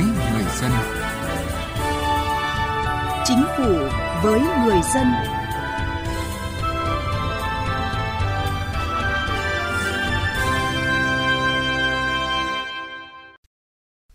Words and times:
với 0.00 0.06
người 0.32 0.44
dân. 0.60 0.70
Chính 3.24 3.42
phủ 3.56 3.72
với 4.22 4.40
người 4.40 4.80
dân. 4.94 5.06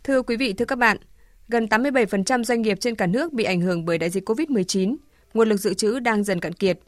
Thưa 0.04 0.22
quý 0.22 0.38
vị, 0.38 0.54
thưa 0.54 0.66
các 0.66 0.78
bạn, 0.78 0.98
gần 1.48 1.66
87% 1.66 2.44
doanh 2.44 2.62
nghiệp 2.62 2.78
trên 2.82 2.96
cả 2.96 3.08
nước 3.08 3.34
bị 3.34 3.44
ảnh 3.44 3.62
hưởng 3.62 3.86
bởi 3.86 3.98
đại 3.98 4.10
dịch 4.10 4.30
COVID-19. 4.30 4.96
Nguồn 5.34 5.50
lực 5.50 5.58
dự 5.58 5.74
trữ 5.74 6.00
đang 6.00 6.24
dần 6.24 6.40
cạn 6.40 6.54
kiệt. 6.54 6.80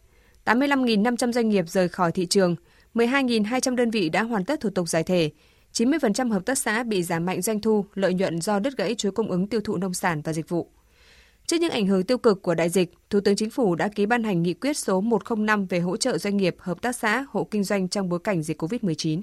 85.500 0.46 1.32
doanh 1.32 1.50
nghiệp 1.50 1.66
rời 1.70 1.90
khỏi 1.90 2.12
thị 2.12 2.26
trường, 2.26 2.56
12.200 2.94 3.76
đơn 3.76 3.92
vị 3.92 4.10
đã 4.10 4.24
hoàn 4.24 4.46
tất 4.46 4.60
thủ 4.60 4.70
tục 4.70 4.90
giải 4.90 5.04
thể, 5.04 5.32
90% 5.80 6.32
hợp 6.32 6.46
tác 6.46 6.58
xã 6.58 6.84
bị 6.84 7.04
giảm 7.04 7.26
mạnh 7.26 7.42
doanh 7.42 7.62
thu, 7.62 7.86
lợi 7.94 8.14
nhuận 8.14 8.42
do 8.42 8.60
đứt 8.60 8.78
gãy 8.78 8.96
chuỗi 8.96 9.12
cung 9.12 9.32
ứng 9.32 9.48
tiêu 9.48 9.62
thụ 9.62 9.78
nông 9.78 9.94
sản 9.94 10.22
và 10.22 10.34
dịch 10.34 10.50
vụ. 10.50 10.70
Trước 11.46 11.58
những 11.62 11.72
ảnh 11.72 11.88
hưởng 11.88 12.04
tiêu 12.04 12.18
cực 12.18 12.42
của 12.42 12.56
đại 12.56 12.70
dịch, 12.70 12.94
Thủ 13.10 13.20
tướng 13.20 13.36
Chính 13.36 13.50
phủ 13.50 13.76
đã 13.76 13.88
ký 13.88 14.06
ban 14.06 14.24
hành 14.24 14.44
nghị 14.44 14.54
quyết 14.54 14.78
số 14.78 15.02
105 15.02 15.66
về 15.66 15.80
hỗ 15.80 15.98
trợ 15.98 16.18
doanh 16.18 16.38
nghiệp, 16.38 16.56
hợp 16.60 16.82
tác 16.82 16.96
xã, 16.96 17.26
hộ 17.30 17.48
kinh 17.52 17.64
doanh 17.64 17.88
trong 17.88 18.10
bối 18.10 18.20
cảnh 18.24 18.44
dịch 18.44 18.62
COVID-19. 18.62 19.22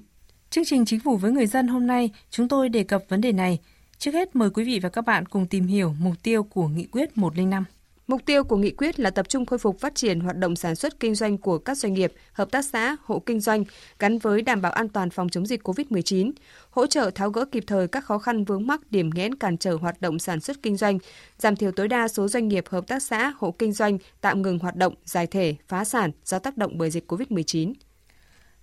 Chương 0.51 0.65
trình 0.65 0.84
Chính 0.84 1.01
phủ 1.01 1.16
với 1.16 1.33
người 1.33 1.47
dân 1.47 1.69
hôm 1.69 1.87
nay, 1.87 2.11
chúng 2.30 2.48
tôi 2.48 2.69
đề 2.69 2.84
cập 2.84 3.05
vấn 3.09 3.20
đề 3.20 3.33
này. 3.33 3.59
Trước 3.98 4.14
hết 4.14 4.37
mời 4.37 4.50
quý 4.50 4.64
vị 4.64 4.78
và 4.83 4.89
các 4.89 5.03
bạn 5.03 5.27
cùng 5.27 5.47
tìm 5.47 5.66
hiểu 5.66 5.95
mục 6.00 6.14
tiêu 6.23 6.42
của 6.42 6.69
nghị 6.69 6.84
quyết 6.84 7.19
105. 7.19 7.64
Mục 8.12 8.24
tiêu 8.26 8.44
của 8.44 8.56
nghị 8.56 8.70
quyết 8.70 9.00
là 9.00 9.10
tập 9.10 9.28
trung 9.28 9.46
khôi 9.46 9.58
phục 9.58 9.80
phát 9.80 9.94
triển 9.94 10.20
hoạt 10.20 10.36
động 10.36 10.56
sản 10.56 10.74
xuất 10.74 11.00
kinh 11.00 11.14
doanh 11.14 11.38
của 11.38 11.58
các 11.58 11.78
doanh 11.78 11.94
nghiệp, 11.94 12.12
hợp 12.32 12.50
tác 12.50 12.64
xã, 12.64 12.96
hộ 13.04 13.18
kinh 13.26 13.40
doanh 13.40 13.64
gắn 13.98 14.18
với 14.18 14.42
đảm 14.42 14.62
bảo 14.62 14.72
an 14.72 14.88
toàn 14.88 15.10
phòng 15.10 15.28
chống 15.28 15.46
dịch 15.46 15.68
COVID-19, 15.68 16.32
hỗ 16.70 16.86
trợ 16.86 17.10
tháo 17.14 17.30
gỡ 17.30 17.44
kịp 17.44 17.64
thời 17.66 17.88
các 17.88 18.04
khó 18.04 18.19
khăn 18.19 18.44
vướng 18.44 18.66
mắc 18.66 18.80
điểm 18.91 19.10
nghẽn 19.14 19.34
cản 19.34 19.56
trở 19.56 19.74
hoạt 19.74 20.00
động 20.00 20.19
sản 20.19 20.41
xuất 20.41 20.62
kinh 20.62 20.77
doanh, 20.77 20.98
giảm 21.38 21.56
thiểu 21.56 21.72
tối 21.72 21.88
đa 21.88 22.08
số 22.08 22.28
doanh 22.28 22.48
nghiệp, 22.48 22.64
hợp 22.69 22.86
tác 22.86 23.02
xã, 23.02 23.32
hộ 23.38 23.50
kinh 23.50 23.72
doanh 23.72 23.98
tạm 24.20 24.42
ngừng 24.42 24.58
hoạt 24.58 24.76
động, 24.76 24.94
giải 25.04 25.26
thể, 25.26 25.56
phá 25.69 25.84
sản 25.84 26.10
do 26.24 26.38
tác 26.38 26.56
động 26.56 26.72
bởi 26.78 26.91
dịch 26.91 27.12
COVID-19. 27.12 27.72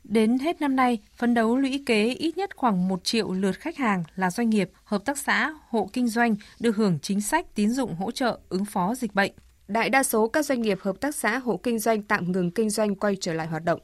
Đến 0.04 0.40
hết 0.40 0.62
năm 0.62 0.76
nay, 0.76 1.00
phấn 1.16 1.34
đấu 1.34 1.58
lũy 1.58 1.84
kế 1.86 2.14
ít 2.14 2.38
nhất 2.38 2.58
khoảng 2.58 2.88
1 2.88 3.04
triệu 3.04 3.32
lượt 3.32 3.60
khách 3.60 3.78
hàng 3.78 4.04
là 4.16 4.32
doanh 4.32 4.50
nghiệp, 4.50 4.72
hợp 4.84 5.06
tác 5.06 5.18
xã, 5.18 5.54
hộ 5.70 5.90
kinh 5.94 6.08
doanh 6.08 6.36
được 6.60 6.76
hưởng 6.76 7.00
chính 7.02 7.22
sách 7.22 7.56
tín 7.56 7.70
dụng 7.70 7.96
hỗ 7.96 8.12
trợ 8.12 8.40
ứng 8.50 8.66
phó 8.66 8.96
dịch 8.96 9.16
bệnh. 9.16 9.32
Đại 9.68 9.90
đa 9.90 10.04
số 10.04 10.28
các 10.28 10.46
doanh 10.46 10.62
nghiệp, 10.62 10.80
hợp 10.82 10.96
tác 11.02 11.16
xã, 11.16 11.38
hộ 11.38 11.58
kinh 11.64 11.80
doanh 11.80 12.02
tạm 12.02 12.32
ngừng 12.32 12.52
kinh 12.52 12.70
doanh 12.70 12.96
quay 12.96 13.18
trở 13.22 13.34
lại 13.34 13.48
hoạt 13.48 13.66
động. 13.66 13.80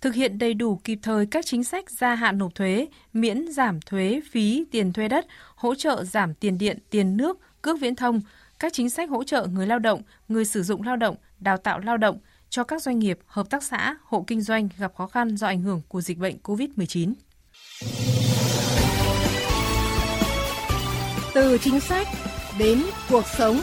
Thực 0.00 0.14
hiện 0.14 0.38
đầy 0.38 0.54
đủ 0.54 0.80
kịp 0.84 0.98
thời 1.02 1.26
các 1.26 1.46
chính 1.46 1.64
sách 1.64 1.90
gia 1.90 2.14
hạn 2.14 2.38
nộp 2.38 2.54
thuế, 2.54 2.86
miễn 3.12 3.52
giảm 3.52 3.80
thuế 3.80 4.20
phí 4.30 4.64
tiền 4.70 4.92
thuê 4.92 5.08
đất, 5.08 5.26
hỗ 5.54 5.74
trợ 5.74 6.04
giảm 6.04 6.34
tiền 6.34 6.58
điện, 6.58 6.78
tiền 6.90 7.16
nước, 7.16 7.38
cước 7.62 7.80
viễn 7.80 7.96
thông, 7.96 8.20
các 8.58 8.72
chính 8.72 8.90
sách 8.90 9.10
hỗ 9.10 9.24
trợ 9.24 9.46
người 9.46 9.66
lao 9.66 9.78
động, 9.78 10.02
người 10.28 10.44
sử 10.44 10.62
dụng 10.62 10.82
lao 10.82 10.96
động, 10.96 11.16
đào 11.40 11.56
tạo 11.56 11.78
lao 11.78 11.96
động, 11.96 12.18
cho 12.50 12.64
các 12.64 12.82
doanh 12.82 12.98
nghiệp, 12.98 13.18
hợp 13.26 13.50
tác 13.50 13.62
xã, 13.62 13.96
hộ 14.04 14.24
kinh 14.26 14.40
doanh 14.40 14.68
gặp 14.78 14.92
khó 14.96 15.06
khăn 15.06 15.36
do 15.36 15.46
ảnh 15.46 15.62
hưởng 15.62 15.80
của 15.88 16.00
dịch 16.00 16.18
bệnh 16.18 16.36
COVID-19. 16.42 17.12
Từ 21.34 21.58
chính 21.58 21.80
sách 21.80 22.08
đến 22.58 22.82
cuộc 23.10 23.24
sống. 23.38 23.60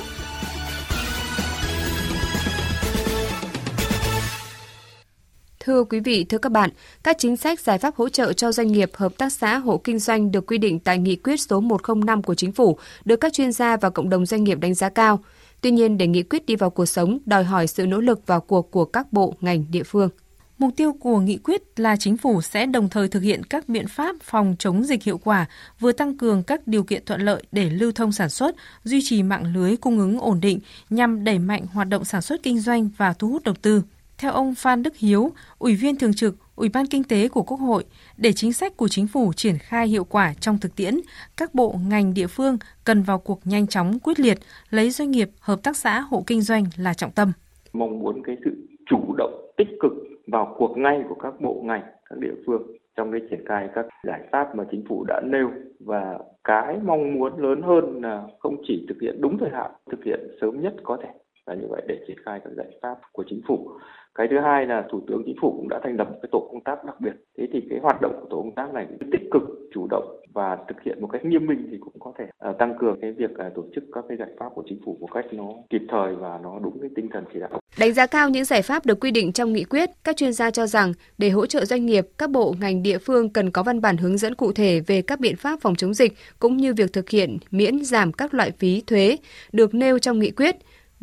Thưa 5.59 5.83
quý 5.83 5.99
vị, 5.99 6.25
thưa 6.30 6.38
các 6.38 6.52
bạn, 6.52 6.70
các 7.03 7.17
chính 7.20 7.38
sách 7.38 7.59
giải 7.59 7.77
pháp 7.77 7.95
hỗ 7.95 8.09
trợ 8.09 8.33
cho 8.33 8.52
doanh 8.52 8.67
nghiệp, 8.67 8.92
hợp 8.94 9.17
tác 9.17 9.33
xã, 9.33 9.58
hộ 9.58 9.77
kinh 9.77 9.99
doanh 9.99 10.31
được 10.31 10.47
quy 10.47 10.58
định 10.58 10.80
tại 10.80 10.97
nghị 10.97 11.16
quyết 11.16 11.42
số 11.42 11.59
105 11.59 12.23
của 12.23 12.36
chính 12.36 12.52
phủ 12.52 12.77
được 13.05 13.15
các 13.15 13.33
chuyên 13.33 13.52
gia 13.52 13.77
và 13.77 13.89
cộng 13.89 14.09
đồng 14.09 14.26
doanh 14.26 14.43
nghiệp 14.43 14.59
đánh 14.59 14.73
giá 14.73 14.89
cao. 14.89 15.20
Tuy 15.65 15.71
nhiên, 15.71 15.98
để 15.98 16.08
nghị 16.08 16.23
quyết 16.23 16.45
đi 16.45 16.55
vào 16.55 16.70
cuộc 16.70 16.86
sống, 16.86 17.20
đòi 17.26 17.43
hỏi 17.43 17.67
sự 17.67 17.87
nỗ 17.87 17.99
lực 17.99 18.27
vào 18.27 18.42
cuộc 18.42 18.71
của 18.71 18.86
các 18.86 19.14
bộ, 19.14 19.36
ngành, 19.42 19.65
địa 19.71 19.83
phương. 19.83 20.09
Mục 20.58 20.73
tiêu 20.76 20.93
của 20.93 21.20
nghị 21.20 21.37
quyết 21.37 21.61
là 21.76 21.95
chính 21.95 22.17
phủ 22.17 22.42
sẽ 22.42 22.65
đồng 22.65 22.89
thời 22.89 23.08
thực 23.08 23.20
hiện 23.20 23.43
các 23.43 23.70
biện 23.70 23.87
pháp 23.87 24.15
phòng 24.23 24.55
chống 24.59 24.83
dịch 24.83 25.03
hiệu 25.03 25.17
quả, 25.17 25.45
vừa 25.80 25.92
tăng 25.92 26.17
cường 26.17 26.43
các 26.43 26.67
điều 26.67 26.83
kiện 26.83 27.05
thuận 27.05 27.21
lợi 27.21 27.43
để 27.52 27.70
lưu 27.70 27.92
thông 27.92 28.11
sản 28.11 28.30
xuất, 28.30 28.55
duy 28.83 28.99
trì 29.03 29.23
mạng 29.23 29.53
lưới 29.53 29.77
cung 29.77 29.99
ứng 29.99 30.20
ổn 30.20 30.39
định 30.42 30.59
nhằm 30.89 31.23
đẩy 31.23 31.39
mạnh 31.39 31.65
hoạt 31.73 31.89
động 31.89 32.05
sản 32.05 32.21
xuất 32.21 32.43
kinh 32.43 32.59
doanh 32.59 32.89
và 32.97 33.14
thu 33.14 33.30
hút 33.30 33.43
đầu 33.43 33.55
tư. 33.61 33.82
Theo 34.17 34.32
ông 34.32 34.55
Phan 34.55 34.83
Đức 34.83 34.97
Hiếu, 34.97 35.32
Ủy 35.58 35.76
viên 35.76 35.95
Thường 35.95 36.14
trực 36.14 36.36
Ủy 36.55 36.70
ban 36.73 36.86
Kinh 36.86 37.04
tế 37.04 37.27
của 37.27 37.43
Quốc 37.43 37.58
hội, 37.58 37.83
để 38.17 38.32
chính 38.33 38.54
sách 38.54 38.77
của 38.77 38.88
chính 38.88 39.08
phủ 39.08 39.33
triển 39.33 39.55
khai 39.60 39.88
hiệu 39.88 40.04
quả 40.04 40.33
trong 40.39 40.58
thực 40.61 40.76
tiễn, 40.76 40.93
các 41.38 41.55
bộ 41.55 41.76
ngành 41.89 42.14
địa 42.14 42.27
phương 42.27 42.58
cần 42.83 43.02
vào 43.02 43.20
cuộc 43.20 43.39
nhanh 43.45 43.67
chóng 43.67 43.99
quyết 44.04 44.20
liệt, 44.20 44.38
lấy 44.70 44.89
doanh 44.89 45.11
nghiệp, 45.11 45.30
hợp 45.39 45.60
tác 45.64 45.77
xã, 45.77 45.99
hộ 45.99 46.23
kinh 46.27 46.42
doanh 46.42 46.64
là 46.77 46.94
trọng 46.94 47.11
tâm. 47.11 47.32
Mong 47.73 47.99
muốn 47.99 48.23
cái 48.23 48.36
sự 48.45 48.52
chủ 48.89 49.15
động 49.17 49.54
tích 49.58 49.67
cực 49.82 49.92
vào 50.27 50.55
cuộc 50.58 50.77
ngay 50.77 51.04
của 51.10 51.15
các 51.23 51.33
bộ 51.42 51.61
ngành, 51.65 51.83
các 52.10 52.20
địa 52.20 52.33
phương 52.45 52.61
trong 52.95 53.11
cái 53.11 53.21
triển 53.30 53.45
khai 53.48 53.70
các 53.76 53.86
giải 54.08 54.21
pháp 54.32 54.55
mà 54.55 54.64
chính 54.71 54.83
phủ 54.89 55.05
đã 55.08 55.21
nêu 55.26 55.49
và 55.80 56.20
cái 56.44 56.77
mong 56.83 57.14
muốn 57.14 57.38
lớn 57.38 57.61
hơn 57.61 58.02
là 58.04 58.23
không 58.39 58.55
chỉ 58.67 58.86
thực 58.89 59.02
hiện 59.02 59.21
đúng 59.21 59.38
thời 59.38 59.49
hạn, 59.49 59.71
thực 59.92 60.04
hiện 60.05 60.20
sớm 60.42 60.61
nhất 60.61 60.73
có 60.83 60.98
thể 61.04 61.10
là 61.45 61.55
như 61.55 61.67
vậy 61.70 61.82
để 61.88 61.95
triển 62.08 62.17
khai 62.26 62.39
các 62.44 62.54
giải 62.58 62.80
pháp 62.82 62.95
của 63.11 63.23
chính 63.30 63.42
phủ 63.48 63.70
cái 64.15 64.27
thứ 64.31 64.39
hai 64.43 64.65
là 64.65 64.83
thủ 64.92 65.02
tướng 65.08 65.23
chính 65.26 65.36
phủ 65.42 65.53
cũng 65.58 65.70
đã 65.70 65.80
thành 65.83 65.95
lập 65.98 66.08
cái 66.21 66.30
tổ 66.31 66.49
công 66.52 66.64
tác 66.64 66.86
đặc 66.86 67.02
biệt 67.02 67.14
thế 67.37 67.48
thì 67.53 67.59
cái 67.70 67.80
hoạt 67.81 68.02
động 68.02 68.11
của 68.21 68.27
tổ 68.30 68.37
công 68.42 68.55
tác 68.55 68.73
này 68.73 68.87
tích 69.11 69.21
cực 69.31 69.43
chủ 69.73 69.87
động 69.89 70.21
và 70.33 70.58
thực 70.67 70.81
hiện 70.86 71.02
một 71.02 71.08
cách 71.08 71.26
nghiêm 71.26 71.45
minh 71.45 71.67
thì 71.71 71.77
cũng 71.80 71.99
có 71.99 72.14
thể 72.17 72.26
uh, 72.49 72.58
tăng 72.58 72.77
cường 72.80 72.98
cái 73.02 73.11
việc 73.11 73.31
uh, 73.31 73.55
tổ 73.55 73.64
chức 73.76 73.83
các 73.93 74.05
cái 74.08 74.17
giải 74.17 74.30
pháp 74.39 74.49
của 74.55 74.64
chính 74.70 74.80
phủ 74.86 74.98
một 74.99 75.08
cách 75.14 75.26
nó 75.31 75.49
kịp 75.70 75.81
thời 75.89 76.15
và 76.15 76.39
nó 76.43 76.59
đúng 76.64 76.80
cái 76.81 76.89
tinh 76.95 77.09
thần 77.14 77.23
chỉ 77.33 77.39
đạo. 77.39 77.59
Đánh 77.80 77.93
giá 77.93 78.05
cao 78.05 78.30
những 78.30 78.45
giải 78.45 78.61
pháp 78.61 78.86
được 78.86 78.99
quy 78.99 79.11
định 79.11 79.31
trong 79.31 79.53
nghị 79.53 79.64
quyết, 79.64 79.89
các 80.03 80.17
chuyên 80.17 80.33
gia 80.33 80.52
cho 80.52 80.67
rằng 80.67 80.93
để 81.17 81.30
hỗ 81.30 81.45
trợ 81.45 81.65
doanh 81.65 81.86
nghiệp, 81.86 82.08
các 82.17 82.30
bộ 82.30 82.55
ngành 82.61 82.83
địa 82.83 82.97
phương 82.97 83.30
cần 83.30 83.52
có 83.52 83.64
văn 83.64 83.82
bản 83.82 83.97
hướng 83.97 84.17
dẫn 84.17 84.36
cụ 84.36 84.52
thể 84.52 84.80
về 84.87 85.02
các 85.02 85.20
biện 85.20 85.36
pháp 85.36 85.59
phòng 85.61 85.76
chống 85.76 85.93
dịch 85.93 86.14
cũng 86.39 86.58
như 86.58 86.73
việc 86.73 86.93
thực 86.93 87.09
hiện 87.09 87.37
miễn 87.52 87.83
giảm 87.83 88.11
các 88.11 88.33
loại 88.33 88.52
phí 88.52 88.83
thuế 88.87 89.17
được 89.52 89.73
nêu 89.73 89.99
trong 89.99 90.20
nghị 90.20 90.32
quyết 90.32 90.55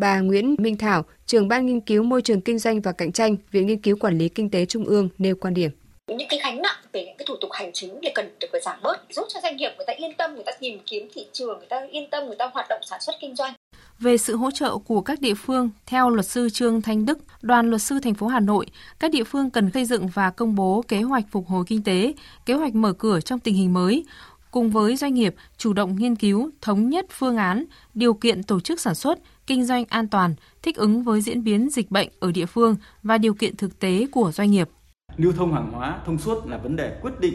Bà 0.03 0.21
Nguyễn 0.21 0.55
Minh 0.59 0.77
Thảo, 0.77 1.05
trưởng 1.27 1.49
ban 1.49 1.67
nghiên 1.67 1.81
cứu 1.81 2.03
môi 2.03 2.23
trường 2.23 2.41
kinh 2.41 2.59
doanh 2.59 2.81
và 2.81 2.93
cạnh 2.93 3.13
tranh, 3.13 3.37
Viện 3.51 3.67
Nghiên 3.67 3.79
cứu 3.79 3.97
Quản 4.01 4.19
lý 4.19 4.29
Kinh 4.29 4.51
tế 4.51 4.67
Trung 4.67 4.85
ương 4.85 5.09
nêu 5.19 5.37
quan 5.37 5.55
điểm. 5.55 5.71
Những 6.07 6.29
cái 6.31 6.41
gánh 6.43 6.63
nặng 6.63 6.77
về 6.93 7.05
những 7.05 7.17
cái 7.19 7.27
thủ 7.29 7.35
tục 7.41 7.51
hành 7.53 7.71
chính 7.75 7.99
thì 8.03 8.09
cần 8.15 8.31
được 8.41 8.49
phải 8.53 8.61
giảm 8.65 8.79
bớt 8.83 8.97
giúp 9.11 9.25
cho 9.29 9.41
doanh 9.43 9.57
nghiệp 9.57 9.71
người 9.77 9.85
ta 9.87 9.93
yên 9.93 10.11
tâm 10.19 10.35
người 10.35 10.45
ta 10.47 10.53
tìm 10.61 10.79
kiếm 10.87 11.09
thị 11.15 11.27
trường 11.33 11.59
người 11.59 11.67
ta 11.71 11.87
yên 11.91 12.11
tâm 12.11 12.27
người 12.27 12.37
ta 12.39 12.51
hoạt 12.55 12.67
động 12.69 12.81
sản 12.83 13.01
xuất 13.01 13.15
kinh 13.21 13.37
doanh. 13.37 13.53
Về 13.99 14.17
sự 14.17 14.37
hỗ 14.37 14.51
trợ 14.51 14.79
của 14.79 15.01
các 15.01 15.21
địa 15.21 15.35
phương, 15.35 15.71
theo 15.87 16.11
luật 16.11 16.27
sư 16.27 16.51
Trương 16.51 16.83
Thanh 16.83 17.07
Đức, 17.07 17.19
đoàn 17.43 17.71
luật 17.71 17.83
sư 17.83 17.99
thành 18.03 18.15
phố 18.15 18.27
Hà 18.27 18.41
Nội, 18.41 18.67
các 19.01 19.11
địa 19.11 19.25
phương 19.25 19.51
cần 19.51 19.71
xây 19.75 19.85
dựng 19.85 20.09
và 20.15 20.31
công 20.31 20.55
bố 20.55 20.83
kế 20.89 21.01
hoạch 21.01 21.25
phục 21.31 21.49
hồi 21.49 21.65
kinh 21.67 21.83
tế, 21.83 22.13
kế 22.47 22.55
hoạch 22.55 22.75
mở 22.75 22.93
cửa 22.93 23.21
trong 23.21 23.39
tình 23.39 23.55
hình 23.55 23.73
mới, 23.73 24.05
cùng 24.53 24.71
với 24.71 24.97
doanh 24.97 25.15
nghiệp 25.15 25.35
chủ 25.57 25.73
động 25.73 25.97
nghiên 25.97 26.17
cứu, 26.17 26.51
thống 26.61 26.89
nhất 26.89 27.07
phương 27.11 27.37
án, 27.37 27.65
điều 27.95 28.15
kiện 28.15 28.43
tổ 28.43 28.61
chức 28.61 28.81
sản 28.81 28.95
xuất, 28.95 29.19
kinh 29.47 29.65
doanh 29.65 29.85
an 29.89 30.09
toàn, 30.09 30.35
thích 30.63 30.77
ứng 30.77 31.03
với 31.03 31.21
diễn 31.21 31.45
biến 31.45 31.71
dịch 31.71 31.91
bệnh 31.91 32.09
ở 32.21 32.33
địa 32.33 32.47
phương 32.47 32.77
và 33.03 33.19
điều 33.19 33.35
kiện 33.35 33.57
thực 33.57 33.79
tế 33.79 34.07
của 34.13 34.33
doanh 34.33 34.51
nghiệp. 34.51 34.69
Lưu 35.17 35.33
thông 35.33 35.53
hàng 35.53 35.73
hóa 35.73 36.01
thông 36.07 36.19
suốt 36.19 36.47
là 36.47 36.59
vấn 36.59 36.77
đề 36.77 36.99
quyết 37.03 37.21
định 37.21 37.35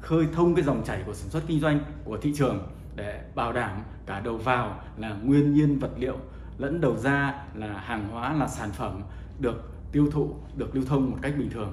khơi 0.00 0.26
thông 0.32 0.54
cái 0.54 0.64
dòng 0.64 0.82
chảy 0.86 1.02
của 1.06 1.14
sản 1.14 1.30
xuất 1.30 1.42
kinh 1.46 1.60
doanh 1.60 1.80
của 2.04 2.18
thị 2.22 2.32
trường 2.36 2.68
để 2.96 3.20
bảo 3.34 3.52
đảm 3.52 3.82
cả 4.06 4.20
đầu 4.20 4.36
vào 4.36 4.80
là 4.96 5.16
nguyên 5.24 5.54
nhiên 5.54 5.78
vật 5.78 5.90
liệu 5.98 6.16
lẫn 6.58 6.80
đầu 6.80 6.96
ra 6.96 7.44
là 7.54 7.82
hàng 7.86 8.08
hóa 8.08 8.32
là 8.32 8.48
sản 8.48 8.70
phẩm 8.72 9.02
được 9.40 9.72
tiêu 9.92 10.08
thụ 10.12 10.34
được 10.56 10.74
lưu 10.74 10.84
thông 10.84 11.10
một 11.10 11.16
cách 11.22 11.32
bình 11.38 11.50
thường. 11.50 11.72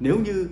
Nếu 0.00 0.18
như 0.24 0.48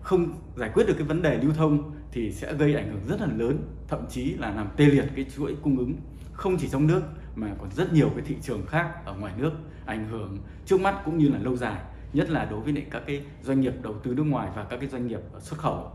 không 0.00 0.34
giải 0.56 0.70
quyết 0.74 0.86
được 0.86 0.94
cái 0.98 1.06
vấn 1.06 1.22
đề 1.22 1.38
lưu 1.42 1.52
thông 1.52 1.90
thì 2.12 2.32
sẽ 2.32 2.54
gây 2.54 2.74
ảnh 2.74 2.90
hưởng 2.92 3.02
rất 3.08 3.20
là 3.20 3.26
lớn, 3.36 3.58
thậm 3.88 4.06
chí 4.10 4.34
là 4.34 4.54
làm 4.54 4.68
tê 4.76 4.84
liệt 4.84 5.04
cái 5.16 5.26
chuỗi 5.36 5.56
cung 5.62 5.78
ứng 5.78 5.94
không 6.32 6.56
chỉ 6.60 6.68
trong 6.68 6.86
nước 6.86 7.02
mà 7.34 7.48
còn 7.58 7.70
rất 7.76 7.92
nhiều 7.92 8.10
cái 8.16 8.24
thị 8.26 8.36
trường 8.42 8.66
khác 8.66 8.90
ở 9.04 9.14
ngoài 9.14 9.32
nước 9.38 9.52
ảnh 9.86 10.08
hưởng 10.08 10.38
trước 10.66 10.80
mắt 10.80 10.94
cũng 11.04 11.18
như 11.18 11.28
là 11.28 11.38
lâu 11.38 11.56
dài 11.56 11.80
nhất 12.12 12.30
là 12.30 12.44
đối 12.44 12.60
với 12.60 12.74
các 12.90 13.02
cái 13.06 13.20
doanh 13.42 13.60
nghiệp 13.60 13.72
đầu 13.82 13.94
tư 14.04 14.14
nước 14.14 14.22
ngoài 14.22 14.48
và 14.56 14.64
các 14.70 14.76
cái 14.76 14.88
doanh 14.88 15.06
nghiệp 15.06 15.20
xuất 15.40 15.58
khẩu 15.58 15.90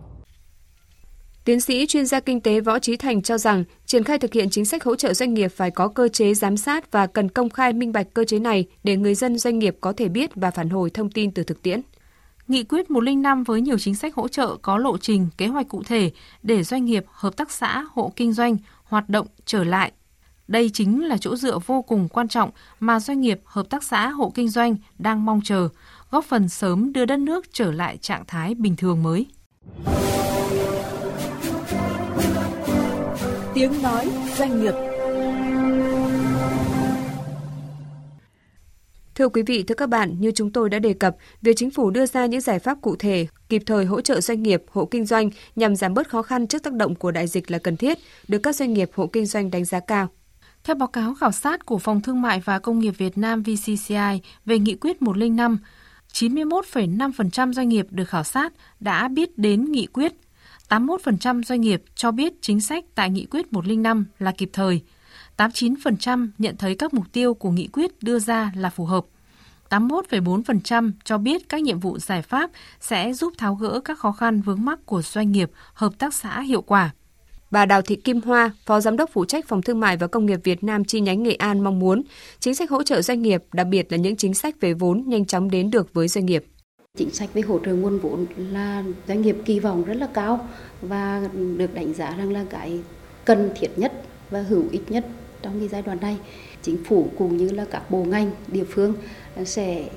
Tiến 1.46 1.62
sĩ 1.62 1.86
chuyên 1.86 2.06
gia 2.06 2.20
kinh 2.20 2.42
tế 2.42 2.60
Võ 2.60 2.80
Trí 2.80 2.98
Thành 2.98 3.22
cho 3.22 3.38
rằng, 3.38 3.64
triển 3.86 4.04
khai 4.04 4.20
thực 4.20 4.34
hiện 4.34 4.50
chính 4.50 4.66
sách 4.66 4.84
hỗ 4.84 4.96
trợ 4.96 5.14
doanh 5.14 5.34
nghiệp 5.34 5.48
phải 5.48 5.72
có 5.72 5.88
cơ 5.88 6.08
chế 6.08 6.34
giám 6.34 6.58
sát 6.58 6.92
và 6.92 7.08
cần 7.08 7.30
công 7.30 7.50
khai 7.50 7.74
minh 7.74 7.92
bạch 7.92 8.14
cơ 8.14 8.24
chế 8.24 8.40
này 8.40 8.66
để 8.84 8.98
người 8.98 9.16
dân 9.16 9.38
doanh 9.38 9.60
nghiệp 9.60 9.78
có 9.82 9.94
thể 9.94 10.10
biết 10.10 10.36
và 10.36 10.52
phản 10.52 10.70
hồi 10.70 10.90
thông 10.90 11.10
tin 11.10 11.32
từ 11.32 11.44
thực 11.44 11.62
tiễn. 11.62 11.82
Nghị 12.48 12.64
quyết 12.64 12.92
105 12.92 13.44
với 13.44 13.62
nhiều 13.62 13.78
chính 13.80 13.96
sách 13.96 14.16
hỗ 14.16 14.28
trợ 14.28 14.56
có 14.62 14.78
lộ 14.78 14.98
trình, 14.98 15.28
kế 15.38 15.48
hoạch 15.48 15.68
cụ 15.68 15.84
thể 15.84 16.12
để 16.44 16.64
doanh 16.64 16.86
nghiệp, 16.86 17.06
hợp 17.12 17.38
tác 17.38 17.52
xã, 17.52 17.86
hộ 17.94 18.12
kinh 18.16 18.34
doanh 18.34 18.58
hoạt 18.84 19.10
động 19.10 19.28
trở 19.46 19.64
lại 19.64 19.92
đây 20.48 20.70
chính 20.74 21.06
là 21.06 21.18
chỗ 21.18 21.36
dựa 21.36 21.60
vô 21.66 21.82
cùng 21.82 22.08
quan 22.08 22.28
trọng 22.28 22.50
mà 22.80 23.00
doanh 23.00 23.22
nghiệp, 23.22 23.42
hợp 23.46 23.70
tác 23.70 23.84
xã, 23.84 24.10
hộ 24.10 24.32
kinh 24.36 24.50
doanh 24.50 24.76
đang 25.00 25.26
mong 25.26 25.42
chờ, 25.44 25.70
góp 26.12 26.26
phần 26.26 26.50
sớm 26.50 26.94
đưa 26.94 27.06
đất 27.06 27.20
nước 27.20 27.46
trở 27.54 27.72
lại 27.72 27.98
trạng 27.98 28.24
thái 28.28 28.56
bình 28.56 28.76
thường 28.76 29.04
mới. 29.04 29.26
Tiếng 33.54 33.82
nói 33.82 34.10
doanh 34.38 34.62
nghiệp. 34.62 34.74
Thưa 39.18 39.30
quý 39.30 39.42
vị, 39.42 39.64
thưa 39.64 39.76
các 39.76 39.90
bạn, 39.90 40.16
như 40.20 40.32
chúng 40.36 40.52
tôi 40.52 40.70
đã 40.70 40.80
đề 40.80 40.94
cập, 40.94 41.16
việc 41.42 41.54
chính 41.56 41.72
phủ 41.72 41.90
đưa 41.90 42.06
ra 42.06 42.26
những 42.26 42.42
giải 42.42 42.60
pháp 42.60 42.78
cụ 42.82 42.96
thể, 42.96 43.28
kịp 43.50 43.64
thời 43.66 43.86
hỗ 43.86 44.02
trợ 44.02 44.22
doanh 44.22 44.44
nghiệp, 44.44 44.64
hộ 44.72 44.86
kinh 44.86 45.06
doanh 45.06 45.30
nhằm 45.56 45.76
giảm 45.76 45.94
bớt 45.94 46.10
khó 46.10 46.22
khăn 46.22 46.48
trước 46.48 46.64
tác 46.64 46.74
động 46.74 46.96
của 46.96 47.12
đại 47.12 47.28
dịch 47.28 47.52
là 47.52 47.58
cần 47.58 47.78
thiết, 47.78 47.98
được 48.28 48.40
các 48.44 48.56
doanh 48.56 48.74
nghiệp, 48.74 48.90
hộ 48.94 49.08
kinh 49.08 49.26
doanh 49.26 49.52
đánh 49.52 49.66
giá 49.66 49.80
cao. 49.80 50.08
Theo 50.64 50.76
báo 50.76 50.88
cáo 50.88 51.14
khảo 51.14 51.32
sát 51.32 51.66
của 51.66 51.78
Phòng 51.78 52.02
Thương 52.02 52.22
mại 52.22 52.40
và 52.40 52.60
Công 52.60 52.80
nghiệp 52.80 52.94
Việt 52.98 53.18
Nam 53.18 53.44
VCCI 53.44 54.22
về 54.46 54.60
nghị 54.60 54.76
quyết 54.76 55.02
105, 55.02 55.58
91,5% 56.14 57.54
doanh 57.54 57.70
nghiệp 57.70 57.88
được 57.90 58.10
khảo 58.10 58.24
sát 58.24 58.54
đã 58.80 59.08
biết 59.08 59.38
đến 59.38 59.72
nghị 59.72 59.86
quyết, 59.86 60.14
81% 60.70 61.44
doanh 61.44 61.62
nghiệp 61.62 61.84
cho 61.96 62.12
biết 62.12 62.34
chính 62.42 62.62
sách 62.62 62.86
tại 62.96 63.10
nghị 63.10 63.26
quyết 63.26 63.54
105 63.54 64.06
là 64.20 64.32
kịp 64.38 64.50
thời, 64.54 64.82
89% 65.38 66.28
nhận 66.38 66.58
thấy 66.58 66.76
các 66.76 66.94
mục 66.94 67.06
tiêu 67.12 67.34
của 67.34 67.52
nghị 67.52 67.68
quyết 67.68 68.04
đưa 68.04 68.20
ra 68.20 68.52
là 68.56 68.70
phù 68.70 68.86
hợp. 68.86 69.06
81,4% 69.70 70.92
cho 71.04 71.18
biết 71.18 71.50
các 71.50 71.62
nhiệm 71.62 71.80
vụ 71.80 72.00
giải 72.00 72.22
pháp 72.22 72.52
sẽ 72.80 73.14
giúp 73.14 73.34
tháo 73.38 73.56
gỡ 73.56 73.80
các 73.86 74.00
khó 74.00 74.12
khăn 74.12 74.42
vướng 74.42 74.66
mắc 74.66 74.80
của 74.86 75.02
doanh 75.02 75.32
nghiệp, 75.32 75.52
hợp 75.74 75.94
tác 75.98 76.14
xã 76.14 76.42
hiệu 76.42 76.62
quả. 76.62 76.92
Bà 77.52 77.66
Đào 77.66 77.82
Thị 77.82 77.96
Kim 77.96 78.22
Hoa, 78.22 78.52
Phó 78.66 78.80
Giám 78.80 78.98
đốc 78.98 79.10
phụ 79.14 79.26
trách 79.26 79.48
Phòng 79.48 79.62
Thương 79.62 79.80
mại 79.80 79.98
và 79.98 80.08
Công 80.08 80.26
nghiệp 80.26 80.40
Việt 80.44 80.64
Nam 80.64 80.86
chi 80.86 81.02
nhánh 81.02 81.24
Nghệ 81.24 81.34
An 81.34 81.64
mong 81.64 81.80
muốn 81.80 82.04
chính 82.40 82.56
sách 82.56 82.70
hỗ 82.70 82.84
trợ 82.84 83.02
doanh 83.02 83.22
nghiệp, 83.22 83.44
đặc 83.54 83.68
biệt 83.68 83.92
là 83.92 83.98
những 83.98 84.16
chính 84.16 84.34
sách 84.34 84.56
về 84.62 84.74
vốn 84.74 85.04
nhanh 85.08 85.26
chóng 85.26 85.50
đến 85.50 85.72
được 85.72 85.94
với 85.94 86.08
doanh 86.08 86.26
nghiệp. 86.26 86.46
Chính 86.98 87.12
sách 87.12 87.34
về 87.34 87.42
hỗ 87.42 87.60
trợ 87.66 87.74
nguồn 87.74 88.00
vốn 88.00 88.26
là 88.38 88.84
doanh 89.08 89.22
nghiệp 89.22 89.38
kỳ 89.46 89.60
vọng 89.60 89.84
rất 89.84 89.94
là 89.94 90.08
cao 90.14 90.48
và 90.82 91.30
được 91.58 91.74
đánh 91.74 91.94
giá 91.94 92.16
rằng 92.18 92.32
là 92.32 92.46
cái 92.50 92.80
cần 93.26 93.52
thiết 93.60 93.70
nhất 93.76 93.94
và 94.30 94.42
hữu 94.42 94.64
ích 94.72 94.92
nhất 94.92 95.06
trong 95.42 95.60
cái 95.60 95.68
giai 95.68 95.82
đoạn 95.82 95.98
này. 96.02 96.18
Chính 96.62 96.84
phủ 96.86 97.10
cũng 97.18 97.38
như 97.38 97.50
là 97.50 97.66
các 97.72 97.92
bộ 97.92 98.04
ngành, 98.04 98.32
địa 98.48 98.64
phương 98.64 98.94
sẽ 99.46 99.90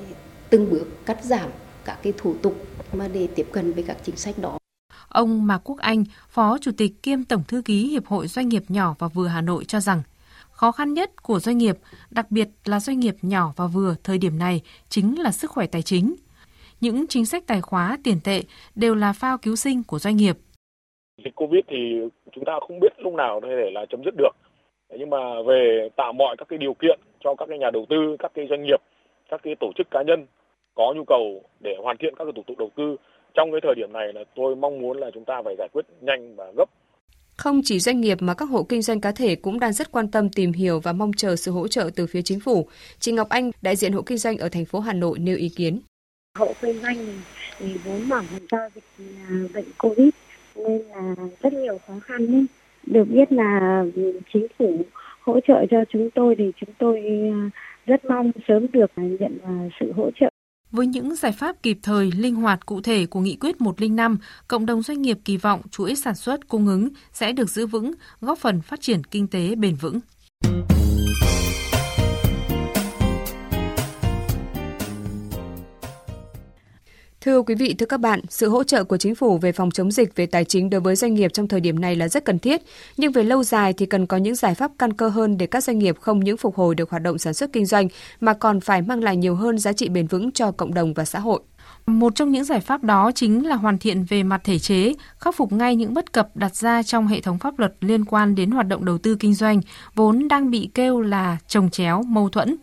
từng 0.50 0.70
bước 0.70 1.06
cắt 1.06 1.24
giảm 1.24 1.50
các 1.84 1.98
cái 2.02 2.12
thủ 2.16 2.34
tục 2.42 2.66
mà 2.92 3.08
để 3.08 3.28
tiếp 3.34 3.46
cận 3.52 3.72
với 3.72 3.82
các 3.82 3.96
chính 4.02 4.16
sách 4.16 4.38
đó. 4.38 4.58
Ông 5.08 5.46
Mạc 5.46 5.58
Quốc 5.64 5.78
Anh, 5.78 6.04
Phó 6.28 6.58
Chủ 6.58 6.70
tịch 6.76 7.02
kiêm 7.02 7.24
Tổng 7.24 7.42
Thư 7.48 7.62
ký 7.62 7.88
Hiệp 7.88 8.06
hội 8.06 8.26
Doanh 8.26 8.48
nghiệp 8.48 8.62
nhỏ 8.68 8.94
và 8.98 9.08
vừa 9.08 9.26
Hà 9.26 9.40
Nội 9.40 9.64
cho 9.64 9.80
rằng, 9.80 10.02
khó 10.50 10.72
khăn 10.72 10.94
nhất 10.94 11.22
của 11.22 11.40
doanh 11.40 11.58
nghiệp, 11.58 11.78
đặc 12.10 12.30
biệt 12.30 12.48
là 12.64 12.80
doanh 12.80 13.00
nghiệp 13.00 13.16
nhỏ 13.22 13.52
và 13.56 13.66
vừa 13.66 13.94
thời 14.04 14.18
điểm 14.18 14.38
này 14.38 14.60
chính 14.88 15.20
là 15.20 15.30
sức 15.32 15.50
khỏe 15.50 15.66
tài 15.66 15.82
chính. 15.82 16.14
Những 16.80 17.06
chính 17.06 17.26
sách 17.26 17.46
tài 17.46 17.60
khóa 17.60 17.98
tiền 18.04 18.20
tệ 18.24 18.42
đều 18.74 18.94
là 18.94 19.12
phao 19.12 19.38
cứu 19.38 19.56
sinh 19.56 19.82
của 19.82 19.98
doanh 19.98 20.16
nghiệp. 20.16 20.38
Dịch 21.24 21.34
Covid 21.34 21.60
thì 21.68 21.76
chúng 22.32 22.44
ta 22.44 22.52
không 22.68 22.80
biết 22.80 22.92
lúc 22.98 23.14
nào 23.14 23.40
có 23.42 23.48
thể 23.50 23.70
là 23.72 23.80
chấm 23.90 24.00
dứt 24.04 24.14
được. 24.18 24.32
Nhưng 24.98 25.10
mà 25.10 25.42
về 25.46 25.88
tạo 25.96 26.12
mọi 26.12 26.36
các 26.38 26.48
cái 26.48 26.58
điều 26.58 26.74
kiện 26.74 27.00
cho 27.24 27.34
các 27.34 27.46
cái 27.48 27.58
nhà 27.58 27.70
đầu 27.72 27.86
tư, 27.88 28.16
các 28.18 28.32
cái 28.34 28.46
doanh 28.50 28.62
nghiệp, 28.62 28.80
các 29.30 29.40
cái 29.42 29.54
tổ 29.60 29.72
chức 29.76 29.90
cá 29.90 30.02
nhân 30.02 30.26
có 30.74 30.92
nhu 30.96 31.04
cầu 31.06 31.42
để 31.60 31.76
hoàn 31.82 31.96
thiện 31.96 32.14
các 32.16 32.24
cái 32.24 32.32
thủ 32.36 32.42
tục 32.46 32.58
đầu 32.58 32.70
tư 32.76 32.96
trong 33.34 33.50
cái 33.52 33.60
thời 33.62 33.74
điểm 33.74 33.92
này 33.92 34.12
là 34.12 34.24
tôi 34.34 34.56
mong 34.56 34.78
muốn 34.78 34.98
là 34.98 35.10
chúng 35.14 35.24
ta 35.24 35.42
phải 35.44 35.54
giải 35.58 35.68
quyết 35.72 35.84
nhanh 36.00 36.36
và 36.36 36.52
gấp. 36.56 36.70
Không 37.36 37.60
chỉ 37.64 37.78
doanh 37.78 38.00
nghiệp 38.00 38.18
mà 38.20 38.34
các 38.34 38.44
hộ 38.44 38.62
kinh 38.62 38.82
doanh 38.82 39.00
cá 39.00 39.12
thể 39.12 39.36
cũng 39.36 39.60
đang 39.60 39.72
rất 39.72 39.92
quan 39.92 40.10
tâm 40.10 40.28
tìm 40.28 40.52
hiểu 40.52 40.80
và 40.80 40.92
mong 40.92 41.10
chờ 41.16 41.36
sự 41.36 41.52
hỗ 41.52 41.68
trợ 41.68 41.90
từ 41.96 42.06
phía 42.06 42.22
chính 42.22 42.40
phủ. 42.40 42.68
Chị 42.98 43.12
Ngọc 43.12 43.28
Anh, 43.28 43.50
đại 43.62 43.76
diện 43.76 43.92
hộ 43.92 44.02
kinh 44.02 44.18
doanh 44.18 44.38
ở 44.38 44.48
thành 44.48 44.64
phố 44.64 44.80
Hà 44.80 44.92
Nội 44.92 45.18
nêu 45.18 45.36
ý 45.36 45.48
kiến. 45.56 45.80
Hộ 46.38 46.52
kinh 46.60 46.80
doanh 46.80 46.96
thì 47.58 47.74
vốn 47.84 48.08
mỏng 48.08 48.24
do 48.50 48.58
dịch 48.74 48.84
à, 49.28 49.34
bệnh 49.54 49.72
Covid 49.78 50.08
nên 50.54 50.82
là 50.82 51.14
rất 51.42 51.52
nhiều 51.52 51.78
khó 51.86 51.94
khăn 52.02 52.26
ấy. 52.26 52.46
Được 52.90 53.04
biết 53.04 53.32
là 53.32 53.84
ừ, 53.96 54.20
chính 54.32 54.46
phủ 54.58 54.82
hỗ 55.20 55.40
trợ 55.48 55.66
cho 55.70 55.78
chúng 55.92 56.10
tôi 56.14 56.34
thì 56.38 56.44
chúng 56.60 56.74
tôi 56.78 57.00
ờ, 57.32 57.38
rất 57.86 58.04
mong 58.04 58.32
sớm 58.48 58.66
được 58.72 58.90
nhận 58.96 59.38
ờ, 59.42 59.52
sự 59.80 59.92
hỗ 59.96 60.10
trợ 60.20 60.30
với 60.72 60.86
những 60.86 61.14
giải 61.14 61.32
pháp 61.32 61.62
kịp 61.62 61.78
thời, 61.82 62.10
linh 62.16 62.34
hoạt 62.34 62.66
cụ 62.66 62.80
thể 62.80 63.06
của 63.06 63.20
Nghị 63.20 63.36
quyết 63.40 63.60
105, 63.60 64.18
cộng 64.48 64.66
đồng 64.66 64.82
doanh 64.82 65.02
nghiệp 65.02 65.18
kỳ 65.24 65.36
vọng 65.36 65.60
chuỗi 65.70 65.94
sản 65.94 66.14
xuất 66.14 66.48
cung 66.48 66.66
ứng 66.66 66.88
sẽ 67.12 67.32
được 67.32 67.50
giữ 67.50 67.66
vững, 67.66 67.92
góp 68.20 68.38
phần 68.38 68.60
phát 68.60 68.80
triển 68.80 69.04
kinh 69.04 69.26
tế 69.26 69.54
bền 69.54 69.74
vững. 69.74 70.00
Thưa 77.24 77.42
quý 77.42 77.54
vị, 77.54 77.74
thưa 77.78 77.86
các 77.86 78.00
bạn, 78.00 78.20
sự 78.28 78.48
hỗ 78.48 78.64
trợ 78.64 78.84
của 78.84 78.96
chính 78.96 79.14
phủ 79.14 79.38
về 79.38 79.52
phòng 79.52 79.70
chống 79.70 79.90
dịch 79.90 80.16
về 80.16 80.26
tài 80.26 80.44
chính 80.44 80.70
đối 80.70 80.80
với 80.80 80.96
doanh 80.96 81.14
nghiệp 81.14 81.32
trong 81.32 81.48
thời 81.48 81.60
điểm 81.60 81.80
này 81.80 81.96
là 81.96 82.08
rất 82.08 82.24
cần 82.24 82.38
thiết, 82.38 82.62
nhưng 82.96 83.12
về 83.12 83.22
lâu 83.22 83.44
dài 83.44 83.72
thì 83.72 83.86
cần 83.86 84.06
có 84.06 84.16
những 84.16 84.34
giải 84.34 84.54
pháp 84.54 84.70
căn 84.78 84.92
cơ 84.92 85.08
hơn 85.08 85.38
để 85.38 85.46
các 85.46 85.64
doanh 85.64 85.78
nghiệp 85.78 85.96
không 86.00 86.20
những 86.20 86.36
phục 86.36 86.56
hồi 86.56 86.74
được 86.74 86.90
hoạt 86.90 87.02
động 87.02 87.18
sản 87.18 87.34
xuất 87.34 87.52
kinh 87.52 87.66
doanh 87.66 87.88
mà 88.20 88.32
còn 88.34 88.60
phải 88.60 88.82
mang 88.82 89.02
lại 89.02 89.16
nhiều 89.16 89.34
hơn 89.34 89.58
giá 89.58 89.72
trị 89.72 89.88
bền 89.88 90.06
vững 90.06 90.32
cho 90.32 90.50
cộng 90.52 90.74
đồng 90.74 90.94
và 90.94 91.04
xã 91.04 91.18
hội. 91.18 91.40
Một 91.86 92.14
trong 92.14 92.30
những 92.30 92.44
giải 92.44 92.60
pháp 92.60 92.84
đó 92.84 93.10
chính 93.14 93.46
là 93.46 93.56
hoàn 93.56 93.78
thiện 93.78 94.04
về 94.04 94.22
mặt 94.22 94.40
thể 94.44 94.58
chế, 94.58 94.94
khắc 95.18 95.36
phục 95.36 95.52
ngay 95.52 95.76
những 95.76 95.94
bất 95.94 96.12
cập 96.12 96.36
đặt 96.36 96.56
ra 96.56 96.82
trong 96.82 97.06
hệ 97.06 97.20
thống 97.20 97.38
pháp 97.38 97.58
luật 97.58 97.74
liên 97.80 98.04
quan 98.04 98.34
đến 98.34 98.50
hoạt 98.50 98.68
động 98.68 98.84
đầu 98.84 98.98
tư 98.98 99.16
kinh 99.20 99.34
doanh, 99.34 99.60
vốn 99.94 100.28
đang 100.28 100.50
bị 100.50 100.70
kêu 100.74 101.00
là 101.00 101.36
trồng 101.46 101.70
chéo, 101.70 102.02
mâu 102.02 102.28
thuẫn. 102.28 102.56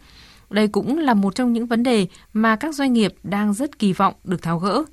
Đây 0.50 0.68
cũng 0.68 0.98
là 0.98 1.14
một 1.14 1.36
trong 1.36 1.54
những 1.54 1.66
vấn 1.66 1.84
đề 1.84 2.08
mà 2.34 2.56
các 2.56 2.76
doanh 2.76 2.94
nghiệp 2.94 3.14
đang 3.24 3.54
rất 3.54 3.80
kỳ 3.80 3.94
vọng 3.94 4.14
được 4.24 4.42
tháo 4.42 4.60
gỡ. 4.60 4.84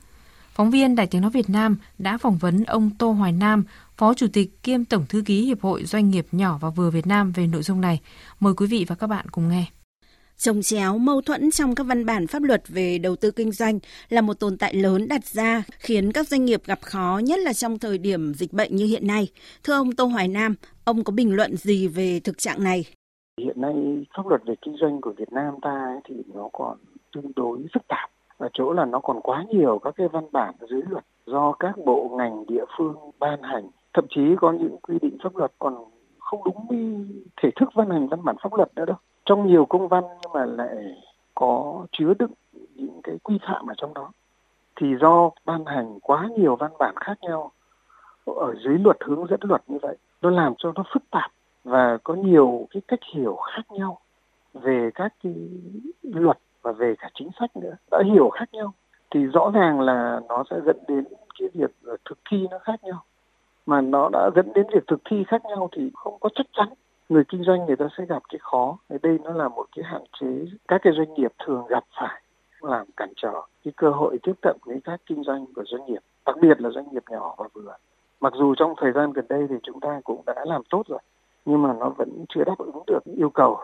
Phóng 0.55 0.71
viên 0.71 0.95
Đài 0.95 1.07
Tiếng 1.07 1.23
Nói 1.23 1.31
Việt 1.31 1.51
Nam 1.51 1.77
đã 1.99 2.19
phỏng 2.19 2.37
vấn 2.37 2.65
ông 2.65 2.91
Tô 2.99 3.11
Hoài 3.11 3.33
Nam, 3.33 3.65
Phó 3.97 4.15
Chủ 4.15 4.27
tịch 4.33 4.63
kiêm 4.63 4.85
Tổng 4.85 5.07
Thư 5.09 5.23
ký 5.27 5.45
Hiệp 5.45 5.61
hội 5.61 5.85
Doanh 5.85 6.11
nghiệp 6.11 6.27
nhỏ 6.33 6.59
và 6.61 6.71
vừa 6.71 6.91
Việt 6.91 7.07
Nam 7.07 7.33
về 7.33 7.47
nội 7.47 7.63
dung 7.63 7.81
này. 7.81 8.01
Mời 8.41 8.55
quý 8.55 8.67
vị 8.67 8.85
và 8.89 8.95
các 8.95 9.07
bạn 9.07 9.27
cùng 9.31 9.49
nghe. 9.49 9.67
Trồng 10.39 10.63
chéo 10.63 10.99
mâu 10.99 11.21
thuẫn 11.21 11.51
trong 11.51 11.75
các 11.75 11.85
văn 11.85 12.07
bản 12.07 12.27
pháp 12.27 12.43
luật 12.43 12.69
về 12.69 12.99
đầu 12.99 13.17
tư 13.17 13.31
kinh 13.31 13.53
doanh 13.53 13.79
là 14.09 14.21
một 14.21 14.35
tồn 14.35 14.59
tại 14.59 14.75
lớn 14.75 15.09
đặt 15.09 15.27
ra 15.27 15.63
khiến 15.79 16.13
các 16.13 16.29
doanh 16.29 16.45
nghiệp 16.45 16.63
gặp 16.67 16.79
khó 16.83 17.21
nhất 17.25 17.39
là 17.39 17.53
trong 17.53 17.79
thời 17.79 17.99
điểm 17.99 18.35
dịch 18.35 18.53
bệnh 18.53 18.77
như 18.77 18.87
hiện 18.87 19.07
nay. 19.07 19.29
Thưa 19.65 19.73
ông 19.73 19.93
Tô 19.93 20.05
Hoài 20.05 20.29
Nam, 20.29 20.55
ông 20.85 21.05
có 21.05 21.13
bình 21.13 21.33
luận 21.33 21.57
gì 21.57 21.89
về 21.89 22.21
thực 22.21 22.39
trạng 22.39 22.65
này? 22.65 22.85
Hiện 23.39 23.61
nay 23.61 24.07
pháp 24.17 24.27
luật 24.27 24.43
về 24.45 24.55
kinh 24.63 24.77
doanh 24.77 25.01
của 25.01 25.13
Việt 25.17 25.33
Nam 25.33 25.55
ta 25.63 25.85
ấy, 25.85 26.01
thì 26.05 26.15
nó 26.35 26.49
còn 26.53 26.77
tương 27.13 27.33
đối 27.37 27.67
phức 27.75 27.89
tạp. 27.89 28.11
Ở 28.39 28.49
chỗ 28.53 28.73
là 28.73 28.85
nó 28.85 28.99
còn 28.99 29.21
quá 29.21 29.45
nhiều 29.49 29.79
các 29.79 29.95
cái 29.97 30.09
văn 30.09 30.25
bản 30.33 30.55
dưới 30.71 30.83
luật 30.89 31.05
do 31.27 31.53
các 31.53 31.75
bộ 31.85 32.11
ngành 32.19 32.47
địa 32.47 32.65
phương 32.77 32.97
ban 33.19 33.43
hành. 33.43 33.65
Thậm 33.95 34.05
chí 34.11 34.37
có 34.41 34.53
những 34.53 34.77
quy 34.83 34.99
định 35.03 35.17
pháp 35.23 35.37
luật 35.37 35.53
còn 35.59 35.75
không 36.19 36.41
đúng 36.45 36.67
với 36.69 37.07
thể 37.37 37.51
thức 37.57 37.69
văn 37.75 37.91
hành 37.91 38.09
văn 38.09 38.25
bản 38.25 38.37
pháp 38.43 38.55
luật 38.55 38.69
nữa 38.77 38.85
đâu. 38.85 38.97
Trong 39.25 39.47
nhiều 39.47 39.67
công 39.67 39.89
văn 39.89 40.05
nhưng 40.23 40.33
mà 40.33 40.45
lại 40.45 40.77
có 41.35 41.87
chứa 41.93 42.15
đựng 42.19 42.33
những 42.75 43.01
cái 43.03 43.19
quy 43.23 43.39
phạm 43.47 43.67
ở 43.67 43.75
trong 43.77 43.95
đó. 43.95 44.13
Thì 44.77 44.87
do 45.01 45.31
ban 45.45 45.65
hành 45.65 46.01
quá 46.01 46.29
nhiều 46.37 46.57
văn 46.57 46.73
bản 46.79 46.95
khác 46.97 47.19
nhau 47.23 47.51
ở 48.27 48.55
dưới 48.65 48.79
luật 48.79 48.97
hướng 49.01 49.27
dẫn 49.27 49.41
luật 49.43 49.63
như 49.67 49.79
vậy 49.83 49.97
nó 50.23 50.31
làm 50.31 50.55
cho 50.59 50.73
nó 50.75 50.85
phức 50.95 51.03
tạp 51.11 51.31
và 51.65 51.99
có 52.05 52.15
nhiều 52.15 52.67
cái 52.71 52.83
cách 52.89 53.01
hiểu 53.15 53.37
khác 53.37 53.63
nhau 53.71 53.99
về 54.55 54.91
các 54.95 55.15
cái 55.23 55.35
luật 56.03 56.39
và 56.63 56.73
về 56.73 56.95
cả 56.99 57.11
chính 57.15 57.31
sách 57.41 57.57
nữa. 57.57 57.77
Đã 57.91 58.03
hiểu 58.13 58.31
khác 58.31 58.49
nhau 58.53 58.73
thì 59.11 59.27
rõ 59.27 59.51
ràng 59.55 59.81
là 59.81 60.21
nó 60.29 60.45
sẽ 60.51 60.57
dẫn 60.67 60.77
đến 60.89 61.05
cái 61.39 61.49
việc 61.55 61.71
thực 62.05 62.19
thi 62.31 62.47
nó 62.51 62.59
khác 62.59 62.85
nhau. 62.85 63.05
Mà 63.67 63.81
nó 63.81 64.09
đã 64.13 64.31
dẫn 64.37 64.53
đến 64.55 64.67
việc 64.75 64.87
thực 64.87 65.01
thi 65.11 65.25
khác 65.29 65.45
nhau 65.45 65.69
thì 65.73 65.91
không 65.95 66.17
có 66.21 66.29
chắc 66.35 66.47
chắn 66.53 66.69
người 67.09 67.25
kinh 67.29 67.45
doanh 67.45 67.67
người 67.67 67.77
ta 67.77 67.89
sẽ 67.99 68.05
gặp 68.07 68.23
cái 68.29 68.39
khó. 68.43 68.79
Ở 68.89 68.97
đây 69.03 69.19
nó 69.25 69.31
là 69.31 69.49
một 69.49 69.67
cái 69.77 69.85
hạn 69.85 70.03
chế 70.21 70.45
các 70.69 70.81
cái 70.85 70.93
doanh 70.97 71.15
nghiệp 71.15 71.33
thường 71.47 71.67
gặp 71.69 71.85
phải 72.01 72.23
làm 72.61 72.87
cản 72.97 73.13
trở 73.17 73.33
cái 73.65 73.73
cơ 73.77 73.91
hội 73.91 74.19
tiếp 74.23 74.33
cận 74.43 74.57
với 74.65 74.81
các 74.85 75.01
kinh 75.07 75.23
doanh 75.23 75.47
của 75.55 75.65
doanh 75.67 75.87
nghiệp, 75.87 76.01
đặc 76.27 76.37
biệt 76.41 76.61
là 76.61 76.71
doanh 76.71 76.93
nghiệp 76.93 77.03
nhỏ 77.11 77.35
và 77.39 77.49
vừa. 77.53 77.77
Mặc 78.21 78.33
dù 78.37 78.55
trong 78.55 78.75
thời 78.77 78.93
gian 78.93 79.13
gần 79.13 79.25
đây 79.29 79.47
thì 79.51 79.55
chúng 79.63 79.81
ta 79.81 80.01
cũng 80.05 80.23
đã 80.27 80.45
làm 80.45 80.63
tốt 80.71 80.83
rồi 80.87 80.99
nhưng 81.45 81.63
mà 81.63 81.73
nó 81.81 81.91
vẫn 81.99 82.25
chưa 82.35 82.45
đáp 82.45 82.59
ứng 82.59 82.83
được 82.87 83.01
yêu 83.17 83.31
cầu. 83.31 83.59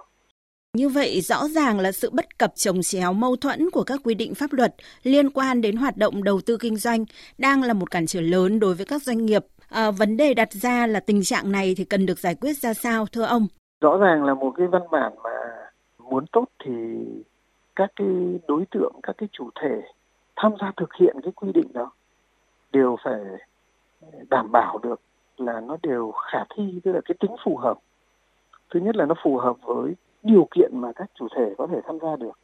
Như 0.76 0.88
vậy 0.88 1.20
rõ 1.20 1.48
ràng 1.48 1.80
là 1.80 1.92
sự 1.92 2.10
bất 2.12 2.38
cập 2.38 2.54
trồng 2.54 2.82
chéo 2.82 3.12
mâu 3.12 3.36
thuẫn 3.36 3.70
của 3.70 3.84
các 3.84 4.00
quy 4.04 4.14
định 4.14 4.34
pháp 4.34 4.52
luật 4.52 4.74
liên 5.02 5.30
quan 5.30 5.60
đến 5.60 5.76
hoạt 5.76 5.96
động 5.96 6.24
đầu 6.24 6.40
tư 6.46 6.56
kinh 6.60 6.76
doanh 6.76 7.04
đang 7.38 7.62
là 7.62 7.72
một 7.72 7.90
cản 7.90 8.06
trở 8.06 8.20
lớn 8.20 8.60
đối 8.60 8.74
với 8.74 8.86
các 8.86 9.02
doanh 9.02 9.26
nghiệp. 9.26 9.44
À, 9.68 9.90
vấn 9.90 10.16
đề 10.16 10.34
đặt 10.34 10.52
ra 10.52 10.86
là 10.86 11.00
tình 11.00 11.22
trạng 11.22 11.52
này 11.52 11.74
thì 11.76 11.84
cần 11.84 12.06
được 12.06 12.18
giải 12.18 12.34
quyết 12.34 12.52
ra 12.52 12.74
sao 12.74 13.06
thưa 13.06 13.24
ông? 13.24 13.46
Rõ 13.80 13.96
ràng 13.96 14.24
là 14.24 14.34
một 14.34 14.52
cái 14.56 14.66
văn 14.66 14.82
bản 14.90 15.12
mà 15.22 15.30
muốn 15.98 16.26
tốt 16.32 16.44
thì 16.64 16.72
các 17.76 17.92
cái 17.96 18.08
đối 18.48 18.64
tượng, 18.70 18.92
các 19.02 19.16
cái 19.18 19.28
chủ 19.32 19.50
thể 19.62 19.82
tham 20.36 20.52
gia 20.60 20.72
thực 20.76 20.94
hiện 21.00 21.16
cái 21.22 21.32
quy 21.32 21.52
định 21.52 21.72
đó 21.72 21.90
đều 22.72 22.96
phải 23.04 23.20
đảm 24.30 24.52
bảo 24.52 24.78
được 24.78 25.00
là 25.40 25.60
nó 25.60 25.76
đều 25.82 26.12
khả 26.32 26.44
thi 26.56 26.80
tức 26.84 26.92
là 26.92 27.00
cái 27.04 27.14
tính 27.20 27.36
phù 27.44 27.56
hợp 27.56 27.78
thứ 28.70 28.80
nhất 28.80 28.96
là 28.96 29.06
nó 29.06 29.14
phù 29.22 29.36
hợp 29.36 29.56
với 29.62 29.94
điều 30.22 30.48
kiện 30.50 30.70
mà 30.72 30.92
các 30.92 31.10
chủ 31.14 31.28
thể 31.36 31.54
có 31.58 31.66
thể 31.66 31.80
tham 31.86 31.98
gia 32.02 32.16
được 32.16 32.38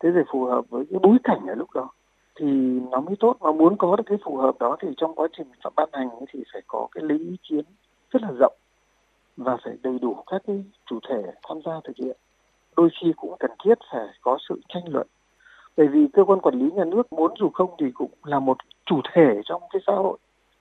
thế 0.00 0.10
rồi 0.10 0.24
phù 0.32 0.44
hợp 0.44 0.64
với 0.70 0.84
cái 0.90 0.98
bối 1.02 1.16
cảnh 1.24 1.46
ở 1.46 1.54
lúc 1.54 1.70
đó 1.74 1.88
thì 2.36 2.46
nó 2.90 3.00
mới 3.00 3.16
tốt 3.20 3.36
mà 3.40 3.52
muốn 3.52 3.76
có 3.76 3.96
được 3.96 4.04
cái 4.06 4.18
phù 4.24 4.36
hợp 4.36 4.58
đó 4.58 4.76
thì 4.80 4.88
trong 4.96 5.14
quá 5.14 5.28
trình 5.36 5.46
ban 5.76 5.88
hành 5.92 6.08
thì 6.32 6.42
phải 6.52 6.62
có 6.66 6.88
cái 6.92 7.04
lấy 7.04 7.18
ý 7.18 7.36
kiến 7.48 7.64
rất 8.10 8.22
là 8.22 8.30
rộng 8.40 8.54
và 9.36 9.56
phải 9.64 9.76
đầy 9.82 9.98
đủ 9.98 10.14
các 10.26 10.42
cái 10.46 10.64
chủ 10.86 10.98
thể 11.08 11.22
tham 11.48 11.58
gia 11.66 11.72
thực 11.84 11.96
hiện. 11.96 12.16
Đôi 12.76 12.88
khi 13.00 13.12
cũng 13.16 13.36
cần 13.38 13.50
thiết 13.64 13.78
phải 13.92 14.06
có 14.20 14.38
sự 14.48 14.60
tranh 14.68 14.82
luận. 14.88 15.06
Bởi 15.76 15.88
vì 15.88 16.06
cơ 16.12 16.24
quan 16.24 16.40
quản 16.40 16.54
lý 16.54 16.70
nhà 16.70 16.84
nước 16.84 17.12
muốn 17.12 17.34
dù 17.38 17.50
không 17.54 17.70
thì 17.78 17.86
cũng 17.94 18.10
là 18.24 18.38
một 18.38 18.56
chủ 18.86 19.00
thể 19.12 19.40
trong 19.44 19.62
cái 19.70 19.82
xã 19.86 19.92
hội. 19.92 20.18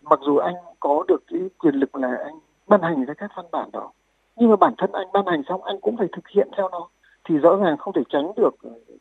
Mặc 0.09 0.19
dù 0.25 0.37
anh 0.37 0.55
có 0.79 1.03
được 1.07 1.23
cái 1.27 1.41
quyền 1.57 1.75
lực 1.75 1.95
là 1.95 2.17
anh 2.23 2.39
ban 2.67 2.81
hành 2.81 3.05
ra 3.05 3.13
các 3.13 3.31
văn 3.35 3.45
bản 3.51 3.69
đó, 3.73 3.91
nhưng 4.35 4.49
mà 4.49 4.55
bản 4.55 4.73
thân 4.77 4.91
anh 4.91 5.07
ban 5.13 5.25
hành 5.25 5.43
xong 5.49 5.63
anh 5.63 5.79
cũng 5.81 5.97
phải 5.97 6.07
thực 6.11 6.27
hiện 6.27 6.47
theo 6.57 6.69
nó 6.69 6.87
thì 7.23 7.37
rõ 7.37 7.55
ràng 7.55 7.77
không 7.77 7.93
thể 7.93 8.01
tránh 8.09 8.31
được 8.35 8.55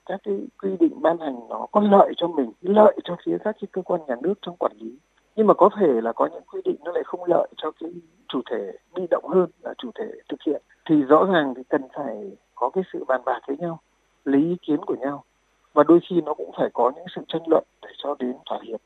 các 0.07 0.21
cái 0.23 0.39
quy 0.63 0.77
định 0.81 1.03
ban 1.03 1.19
hành 1.19 1.49
nó 1.49 1.67
có 1.73 1.81
lợi 1.81 2.13
cho 2.17 2.29
mình 2.29 2.53
lợi 2.61 2.97
cho 3.05 3.17
phía 3.27 3.37
các 3.45 3.57
cái 3.61 3.69
cơ 3.73 3.83
quan 3.83 4.01
nhà 4.07 4.15
nước 4.23 4.35
trong 4.43 4.57
quản 4.57 4.73
lý. 4.81 4.99
Nhưng 5.37 5.47
mà 5.47 5.55
có 5.55 5.71
thể 5.81 6.01
là 6.01 6.13
có 6.13 6.27
những 6.27 6.43
quy 6.53 6.61
định 6.65 6.77
nó 6.85 6.93
lại 6.93 7.03
không 7.07 7.25
lợi 7.25 7.49
cho 7.57 7.71
cái 7.81 7.91
chủ 8.29 8.41
thể 8.51 8.73
bị 8.95 9.07
động 9.11 9.25
hơn 9.29 9.47
là 9.63 9.75
chủ 9.79 9.91
thể 9.95 10.05
thực 10.29 10.43
hiện 10.47 10.63
thì 10.89 11.03
rõ 11.03 11.25
ràng 11.33 11.55
thì 11.57 11.63
cần 11.69 11.83
phải 11.97 12.31
có 12.55 12.71
cái 12.71 12.85
sự 12.93 13.05
bàn 13.05 13.21
bạc 13.25 13.41
với 13.47 13.57
nhau 13.57 13.81
lấy 14.25 14.43
ý 14.43 14.57
kiến 14.63 14.77
của 14.87 14.97
nhau. 15.01 15.25
Và 15.73 15.85
đôi 15.85 16.01
khi 16.11 16.21
nó 16.21 16.35
cũng 16.35 16.51
phải 16.59 16.69
có 16.73 16.93
những 16.95 17.07
sự 17.17 17.23
tranh 17.29 17.43
luận 17.47 17.65
để 17.83 17.89
cho 18.03 18.15
đến 18.19 18.35
thỏa 18.47 18.59
hiệp 18.63 18.81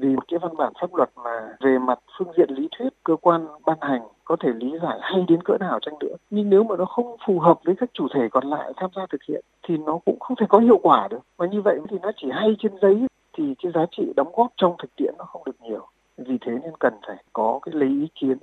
vì 0.00 0.08
một 0.14 0.24
cái 0.28 0.38
văn 0.38 0.56
bản 0.56 0.72
pháp 0.80 0.94
luật 0.94 1.10
mà 1.24 1.56
về 1.60 1.78
mặt 1.78 1.98
phương 2.18 2.32
diện 2.36 2.50
lý 2.50 2.68
thuyết, 2.78 2.88
cơ 3.04 3.16
quan 3.16 3.46
ban 3.66 3.78
hành 3.80 4.02
có 4.24 4.36
thể 4.40 4.48
lý 4.48 4.72
giải 4.82 4.98
hay 5.02 5.24
đến 5.28 5.42
cỡ 5.42 5.56
nào 5.60 5.78
chăng 5.82 5.98
nữa. 6.00 6.16
Nhưng 6.30 6.50
nếu 6.50 6.64
mà 6.64 6.76
nó 6.76 6.84
không 6.84 7.16
phù 7.26 7.38
hợp 7.38 7.58
với 7.64 7.74
các 7.78 7.90
chủ 7.92 8.06
thể 8.14 8.28
còn 8.30 8.44
lại 8.44 8.72
tham 8.76 8.90
gia 8.96 9.06
thực 9.06 9.22
hiện, 9.22 9.44
thì 9.62 9.76
nó 9.76 9.98
cũng 10.04 10.18
không 10.20 10.36
thể 10.36 10.46
có 10.48 10.58
hiệu 10.58 10.78
quả 10.82 11.08
được. 11.08 11.20
Và 11.36 11.46
như 11.46 11.62
vậy 11.62 11.78
thì 11.90 11.98
nó 12.02 12.10
chỉ 12.16 12.30
hay 12.30 12.56
trên 12.58 12.72
giấy, 12.82 13.06
thì 13.32 13.54
cái 13.62 13.72
giá 13.74 13.86
trị 13.90 14.12
đóng 14.16 14.32
góp 14.36 14.52
trong 14.56 14.76
thực 14.78 14.96
tiễn 14.96 15.14
nó 15.18 15.24
không 15.24 15.42
được 15.44 15.62
nhiều. 15.62 15.86
Vì 16.16 16.38
thế 16.40 16.52
nên 16.62 16.72
cần 16.78 16.94
phải 17.06 17.16
có 17.32 17.58
cái 17.62 17.74
lấy 17.74 17.88
ý 17.88 18.08
kiến 18.14 18.38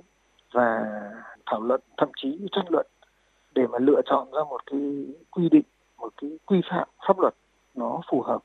và 0.52 0.84
thảo 1.46 1.60
luận, 1.60 1.80
thậm 1.96 2.08
chí 2.16 2.38
tranh 2.52 2.66
luận 2.68 2.86
để 3.54 3.66
mà 3.66 3.78
lựa 3.78 4.00
chọn 4.06 4.28
ra 4.32 4.40
một 4.48 4.66
cái 4.66 5.06
quy 5.30 5.48
định, 5.48 5.64
một 5.98 6.12
cái 6.20 6.30
quy 6.46 6.60
phạm 6.70 6.88
pháp 7.06 7.18
luật 7.18 7.34
nó 7.74 8.00
phù 8.10 8.22
hợp. 8.22 8.42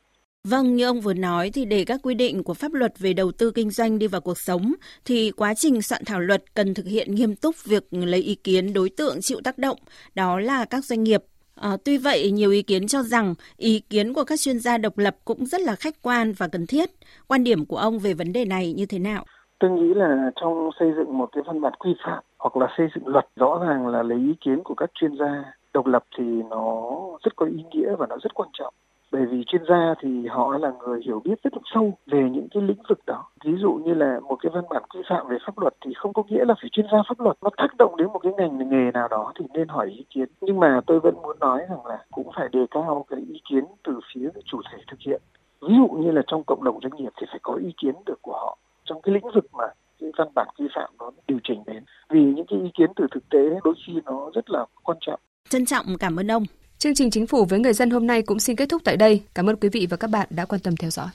Vâng, 0.49 0.75
như 0.75 0.85
ông 0.85 1.01
vừa 1.01 1.13
nói 1.13 1.51
thì 1.53 1.65
để 1.65 1.83
các 1.87 1.99
quy 2.03 2.13
định 2.13 2.43
của 2.43 2.53
pháp 2.53 2.73
luật 2.73 2.99
về 2.99 3.13
đầu 3.13 3.31
tư 3.31 3.51
kinh 3.51 3.69
doanh 3.69 3.99
đi 3.99 4.07
vào 4.07 4.21
cuộc 4.21 4.37
sống 4.37 4.73
thì 5.05 5.31
quá 5.31 5.53
trình 5.53 5.81
soạn 5.81 6.01
thảo 6.05 6.19
luật 6.19 6.43
cần 6.53 6.73
thực 6.73 6.85
hiện 6.85 7.15
nghiêm 7.15 7.35
túc 7.35 7.55
việc 7.65 7.83
lấy 7.91 8.19
ý 8.19 8.35
kiến 8.35 8.73
đối 8.73 8.89
tượng 8.97 9.17
chịu 9.21 9.37
tác 9.43 9.57
động, 9.57 9.77
đó 10.15 10.39
là 10.39 10.65
các 10.65 10.85
doanh 10.85 11.03
nghiệp. 11.03 11.23
À, 11.55 11.77
tuy 11.85 11.97
vậy, 11.97 12.31
nhiều 12.31 12.51
ý 12.51 12.61
kiến 12.61 12.87
cho 12.87 13.01
rằng 13.01 13.33
ý 13.57 13.79
kiến 13.89 14.13
của 14.13 14.23
các 14.23 14.39
chuyên 14.39 14.59
gia 14.59 14.77
độc 14.77 14.97
lập 14.97 15.15
cũng 15.25 15.45
rất 15.45 15.61
là 15.61 15.75
khách 15.75 16.01
quan 16.01 16.33
và 16.37 16.47
cần 16.47 16.67
thiết. 16.67 16.89
Quan 17.27 17.43
điểm 17.43 17.65
của 17.65 17.77
ông 17.77 17.99
về 17.99 18.13
vấn 18.13 18.33
đề 18.33 18.45
này 18.45 18.73
như 18.73 18.85
thế 18.85 18.99
nào? 18.99 19.25
Tôi 19.59 19.71
nghĩ 19.71 19.93
là 19.93 20.31
trong 20.41 20.69
xây 20.79 20.91
dựng 20.97 21.17
một 21.17 21.29
cái 21.31 21.43
văn 21.47 21.61
bản 21.61 21.73
quy 21.79 21.91
phạm 22.05 22.23
hoặc 22.37 22.57
là 22.57 22.67
xây 22.77 22.87
dựng 22.95 23.07
luật 23.07 23.25
rõ 23.35 23.59
ràng 23.67 23.87
là 23.87 24.03
lấy 24.03 24.17
ý 24.17 24.33
kiến 24.45 24.63
của 24.63 24.73
các 24.73 24.91
chuyên 24.93 25.11
gia 25.19 25.53
độc 25.73 25.85
lập 25.85 26.03
thì 26.17 26.23
nó 26.49 26.91
rất 27.23 27.35
có 27.35 27.45
ý 27.45 27.63
nghĩa 27.71 27.95
và 27.99 28.07
nó 28.07 28.17
rất 28.23 28.33
quan 28.33 28.49
trọng 28.53 28.73
bởi 29.11 29.25
vì 29.25 29.43
chuyên 29.47 29.61
gia 29.69 29.95
thì 30.01 30.27
họ 30.27 30.57
là 30.57 30.71
người 30.79 31.01
hiểu 31.05 31.21
biết 31.23 31.43
rất 31.43 31.53
là 31.53 31.59
sâu 31.73 31.93
về 32.05 32.29
những 32.31 32.47
cái 32.51 32.63
lĩnh 32.63 32.81
vực 32.89 32.99
đó. 33.05 33.23
Ví 33.45 33.51
dụ 33.57 33.71
như 33.73 33.93
là 33.93 34.19
một 34.19 34.35
cái 34.35 34.51
văn 34.53 34.63
bản 34.69 34.83
quy 34.93 35.01
phạm 35.09 35.27
về 35.27 35.37
pháp 35.45 35.59
luật 35.59 35.73
thì 35.85 35.93
không 35.93 36.13
có 36.13 36.23
nghĩa 36.27 36.45
là 36.45 36.53
phải 36.61 36.69
chuyên 36.71 36.85
gia 36.91 36.97
pháp 37.09 37.19
luật 37.19 37.37
nó 37.41 37.49
tác 37.57 37.77
động 37.77 37.95
đến 37.97 38.07
một 38.07 38.19
cái 38.19 38.33
ngành, 38.37 38.69
nghề 38.69 38.91
nào 38.91 39.07
đó 39.07 39.33
thì 39.39 39.45
nên 39.53 39.67
hỏi 39.67 39.87
ý 39.89 40.05
kiến. 40.09 40.29
Nhưng 40.41 40.59
mà 40.59 40.81
tôi 40.87 40.99
vẫn 40.99 41.15
muốn 41.21 41.39
nói 41.39 41.61
rằng 41.69 41.85
là 41.85 42.05
cũng 42.11 42.31
phải 42.35 42.49
đề 42.51 42.65
cao 42.71 43.05
cái 43.09 43.19
ý 43.19 43.41
kiến 43.49 43.65
từ 43.83 43.99
phía 44.13 44.29
chủ 44.45 44.61
thể 44.71 44.77
thực 44.91 44.99
hiện. 44.99 45.21
Ví 45.61 45.75
dụ 45.77 45.87
như 45.87 46.11
là 46.11 46.21
trong 46.27 46.43
cộng 46.47 46.63
đồng 46.63 46.79
doanh 46.83 46.95
nghiệp 46.95 47.13
thì 47.19 47.27
phải 47.29 47.39
có 47.43 47.53
ý 47.53 47.73
kiến 47.81 47.95
được 48.05 48.21
của 48.21 48.33
họ 48.33 48.57
trong 48.85 49.01
cái 49.01 49.13
lĩnh 49.13 49.31
vực 49.35 49.45
mà 49.53 49.65
cái 49.99 50.11
văn 50.17 50.27
bản 50.35 50.47
quy 50.57 50.65
phạm 50.75 50.89
nó 50.99 51.11
điều 51.27 51.39
chỉnh 51.43 51.63
đến. 51.65 51.83
Vì 52.09 52.23
những 52.23 52.45
cái 52.45 52.59
ý 52.59 52.69
kiến 52.73 52.91
từ 52.95 53.07
thực 53.11 53.29
tế 53.29 53.39
đôi 53.63 53.73
khi 53.87 53.93
nó 54.05 54.29
rất 54.33 54.49
là 54.49 54.65
quan 54.83 54.97
trọng. 55.01 55.19
Trân 55.49 55.65
trọng 55.65 55.85
cảm 55.99 56.15
ơn 56.15 56.31
ông. 56.31 56.43
Chương 56.81 56.95
trình 56.95 57.11
Chính 57.11 57.27
phủ 57.27 57.45
với 57.45 57.59
người 57.59 57.73
dân 57.73 57.89
hôm 57.89 58.07
nay 58.07 58.21
cũng 58.21 58.39
xin 58.39 58.55
kết 58.55 58.69
thúc 58.69 58.81
tại 58.85 58.97
đây. 58.97 59.23
Cảm 59.33 59.49
ơn 59.49 59.55
quý 59.55 59.69
vị 59.69 59.87
và 59.89 59.97
các 59.97 60.09
bạn 60.09 60.27
đã 60.29 60.45
quan 60.45 60.61
tâm 60.61 60.75
theo 60.75 60.89
dõi. 60.89 61.07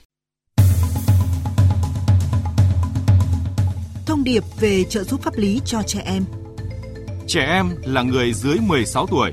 Thông 4.05 4.23
điệp 4.23 4.43
về 4.59 4.83
trợ 4.83 5.03
giúp 5.03 5.21
pháp 5.21 5.37
lý 5.37 5.61
cho 5.65 5.81
trẻ 5.83 6.01
em. 6.05 6.23
Trẻ 7.27 7.45
em 7.45 7.69
là 7.83 8.01
người 8.01 8.33
dưới 8.33 8.57
16 8.59 9.07
tuổi. 9.07 9.31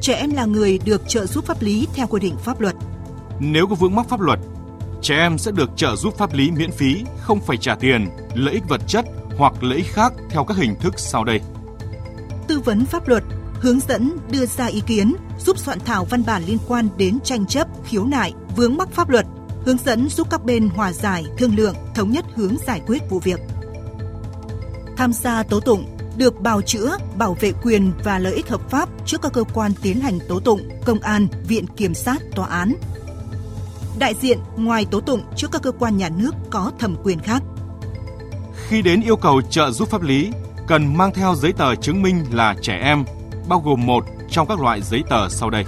Trẻ 0.00 0.14
em 0.14 0.30
là 0.30 0.44
người 0.44 0.78
được 0.84 1.02
trợ 1.08 1.26
giúp 1.26 1.44
pháp 1.44 1.62
lý 1.62 1.88
theo 1.94 2.06
quy 2.06 2.20
định 2.20 2.34
pháp 2.44 2.60
luật. 2.60 2.74
Nếu 3.40 3.66
có 3.66 3.74
vướng 3.74 3.94
mắc 3.94 4.08
pháp 4.08 4.20
luật, 4.20 4.38
trẻ 5.02 5.16
em 5.16 5.38
sẽ 5.38 5.50
được 5.50 5.70
trợ 5.76 5.96
giúp 5.96 6.14
pháp 6.18 6.34
lý 6.34 6.50
miễn 6.50 6.70
phí, 6.70 6.96
không 7.20 7.40
phải 7.40 7.56
trả 7.56 7.74
tiền, 7.74 8.06
lợi 8.34 8.54
ích 8.54 8.68
vật 8.68 8.80
chất 8.86 9.04
hoặc 9.36 9.62
lợi 9.62 9.76
ích 9.76 9.92
khác 9.92 10.12
theo 10.30 10.44
các 10.44 10.56
hình 10.56 10.74
thức 10.80 10.94
sau 10.96 11.24
đây. 11.24 11.40
Tư 12.48 12.60
vấn 12.60 12.86
pháp 12.86 13.08
luật 13.08 13.24
hướng 13.60 13.80
dẫn 13.80 14.16
đưa 14.30 14.46
ra 14.46 14.66
ý 14.66 14.82
kiến, 14.86 15.14
giúp 15.38 15.58
soạn 15.58 15.78
thảo 15.84 16.04
văn 16.04 16.22
bản 16.26 16.44
liên 16.44 16.58
quan 16.68 16.88
đến 16.96 17.18
tranh 17.24 17.46
chấp, 17.46 17.68
khiếu 17.84 18.04
nại, 18.04 18.34
vướng 18.56 18.76
mắc 18.76 18.88
pháp 18.92 19.08
luật, 19.10 19.26
hướng 19.64 19.76
dẫn 19.84 20.08
giúp 20.08 20.26
các 20.30 20.44
bên 20.44 20.68
hòa 20.68 20.92
giải, 20.92 21.24
thương 21.38 21.56
lượng, 21.56 21.74
thống 21.94 22.10
nhất 22.10 22.24
hướng 22.34 22.56
giải 22.66 22.80
quyết 22.86 23.02
vụ 23.10 23.18
việc. 23.18 23.40
Tham 24.96 25.12
gia 25.12 25.42
tố 25.42 25.60
tụng 25.60 25.96
được 26.16 26.40
bào 26.40 26.62
chữa, 26.62 26.96
bảo 27.16 27.36
vệ 27.40 27.52
quyền 27.62 27.92
và 28.04 28.18
lợi 28.18 28.34
ích 28.34 28.48
hợp 28.48 28.70
pháp 28.70 28.88
trước 29.06 29.22
các 29.22 29.32
cơ 29.32 29.44
quan 29.54 29.72
tiến 29.82 30.00
hành 30.00 30.18
tố 30.28 30.40
tụng, 30.40 30.60
công 30.84 31.00
an, 31.00 31.26
viện 31.48 31.66
kiểm 31.76 31.94
sát, 31.94 32.22
tòa 32.34 32.46
án. 32.46 32.74
Đại 33.98 34.14
diện 34.20 34.38
ngoài 34.56 34.86
tố 34.90 35.00
tụng 35.00 35.22
trước 35.36 35.52
các 35.52 35.62
cơ 35.62 35.72
quan 35.72 35.96
nhà 35.96 36.08
nước 36.08 36.34
có 36.50 36.72
thẩm 36.78 36.96
quyền 37.02 37.18
khác. 37.18 37.42
Khi 38.68 38.82
đến 38.82 39.02
yêu 39.02 39.16
cầu 39.16 39.42
trợ 39.42 39.70
giúp 39.70 39.88
pháp 39.90 40.02
lý, 40.02 40.30
cần 40.66 40.96
mang 40.96 41.12
theo 41.14 41.34
giấy 41.34 41.52
tờ 41.52 41.74
chứng 41.74 42.02
minh 42.02 42.24
là 42.30 42.54
trẻ 42.62 42.76
em 42.82 43.04
bao 43.50 43.60
gồm 43.60 43.86
một 43.86 44.04
trong 44.30 44.48
các 44.48 44.60
loại 44.60 44.82
giấy 44.82 45.02
tờ 45.10 45.28
sau 45.28 45.50
đây. 45.50 45.64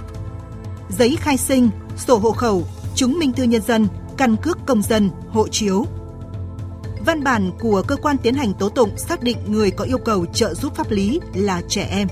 Giấy 0.89 1.17
khai 1.19 1.37
sinh, 1.37 1.69
sổ 1.97 2.17
hộ 2.17 2.31
khẩu, 2.31 2.63
chứng 2.95 3.19
minh 3.19 3.33
thư 3.33 3.43
nhân 3.43 3.61
dân, 3.61 3.87
căn 4.17 4.35
cước 4.35 4.57
công 4.65 4.81
dân, 4.81 5.09
hộ 5.29 5.47
chiếu. 5.47 5.85
Văn 7.05 7.23
bản 7.23 7.51
của 7.59 7.83
cơ 7.87 7.95
quan 7.95 8.17
tiến 8.17 8.33
hành 8.33 8.53
tố 8.53 8.69
tụng 8.69 8.97
xác 8.97 9.23
định 9.23 9.37
người 9.47 9.71
có 9.71 9.85
yêu 9.85 9.97
cầu 9.97 10.25
trợ 10.25 10.53
giúp 10.53 10.75
pháp 10.75 10.91
lý 10.91 11.19
là 11.33 11.61
trẻ 11.67 11.87
em. 11.91 12.07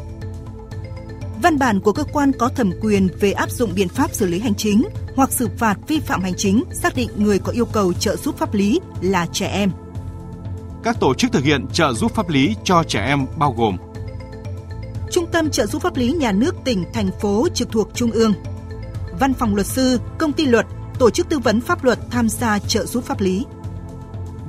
Văn 1.44 1.60
bản 1.60 1.80
của 1.80 1.92
cơ 1.92 2.04
quan 2.14 2.32
có 2.32 2.50
thẩm 2.50 2.72
quyền 2.82 3.08
về 3.20 3.32
áp 3.32 3.52
dụng 3.52 3.72
biện 3.76 3.90
pháp 3.90 4.14
xử 4.14 4.26
lý 4.26 4.40
hành 4.40 4.56
chính 4.56 4.84
hoặc 5.16 5.32
xử 5.32 5.50
phạt 5.58 5.78
vi 5.88 6.00
phạm 6.00 6.22
hành 6.22 6.34
chính 6.38 6.64
xác 6.72 6.96
định 6.96 7.10
người 7.16 7.40
có 7.40 7.52
yêu 7.52 7.66
cầu 7.66 7.94
trợ 7.94 8.16
giúp 8.16 8.38
pháp 8.38 8.54
lý 8.54 8.80
là 9.02 9.28
trẻ 9.32 9.48
em. 9.48 9.72
Các 10.84 11.00
tổ 11.00 11.14
chức 11.14 11.32
thực 11.32 11.44
hiện 11.44 11.68
trợ 11.74 11.94
giúp 11.94 12.16
pháp 12.16 12.30
lý 12.30 12.56
cho 12.64 12.84
trẻ 12.84 13.06
em 13.06 13.26
bao 13.38 13.54
gồm 13.58 13.78
Trung 15.12 15.26
tâm 15.32 15.50
trợ 15.50 15.66
giúp 15.66 15.82
pháp 15.82 15.96
lý 15.96 16.12
nhà 16.12 16.32
nước 16.32 16.56
tỉnh, 16.64 16.86
thành 16.94 17.10
phố 17.22 17.48
trực 17.54 17.72
thuộc 17.72 17.90
Trung 17.94 18.12
ương, 18.12 18.34
Văn 19.20 19.34
phòng 19.34 19.56
luật 19.56 19.68
sư, 19.68 20.00
công 20.18 20.34
ty 20.34 20.46
luật, 20.46 20.66
tổ 21.00 21.10
chức 21.10 21.30
tư 21.30 21.40
vấn 21.40 21.62
pháp 21.62 21.84
luật 21.84 22.00
tham 22.12 22.30
gia 22.30 22.60
trợ 22.60 22.86
giúp 22.86 23.04
pháp 23.04 23.22
lý. 23.22 23.46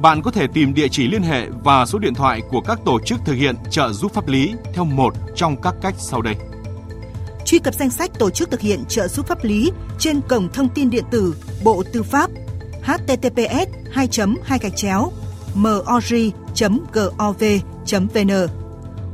Bạn 0.01 0.23
có 0.23 0.31
thể 0.31 0.47
tìm 0.55 0.75
địa 0.75 0.89
chỉ 0.89 1.09
liên 1.09 1.23
hệ 1.23 1.47
và 1.65 1.87
số 1.87 1.99
điện 1.99 2.15
thoại 2.15 2.43
của 2.51 2.61
các 2.61 2.79
tổ 2.85 3.01
chức 3.05 3.21
thực 3.25 3.33
hiện 3.33 3.57
trợ 3.71 3.93
giúp 3.93 4.15
pháp 4.15 4.29
lý 4.29 4.55
theo 4.75 4.85
một 4.85 5.15
trong 5.35 5.63
các 5.63 5.75
cách 5.83 5.95
sau 5.99 6.23
đây. 6.23 6.37
Truy 7.45 7.59
cập 7.59 7.75
danh 7.75 7.91
sách 7.91 8.11
tổ 8.19 8.31
chức 8.31 8.51
thực 8.51 8.61
hiện 8.61 8.85
trợ 8.89 9.09
giúp 9.09 9.27
pháp 9.27 9.45
lý 9.45 9.73
trên 9.99 10.21
cổng 10.29 10.49
thông 10.53 10.69
tin 10.69 10.91
điện 10.91 11.05
tử 11.11 11.35
Bộ 11.65 11.83
Tư 11.93 12.03
pháp 12.03 12.31
https 12.83 13.69
2 13.93 14.09
2 14.45 14.59
gạch 14.59 14.77
chéo 14.77 15.13
mori.gov.vn 15.55 16.33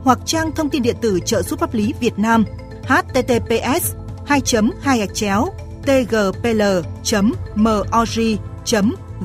hoặc 0.03 0.19
trang 0.25 0.53
thông 0.53 0.71
tin 0.71 0.83
điện 0.83 0.97
tử 1.01 1.21
trợ 1.25 1.43
giúp 1.43 1.61
pháp 1.61 1.75
lý 1.75 1.95
Việt 2.01 2.19
Nam 2.19 2.45
https 2.83 3.95
2 4.27 4.41
2 4.81 5.09
chéo 5.15 5.49
tgpl 5.83 6.63
mori 7.55 8.37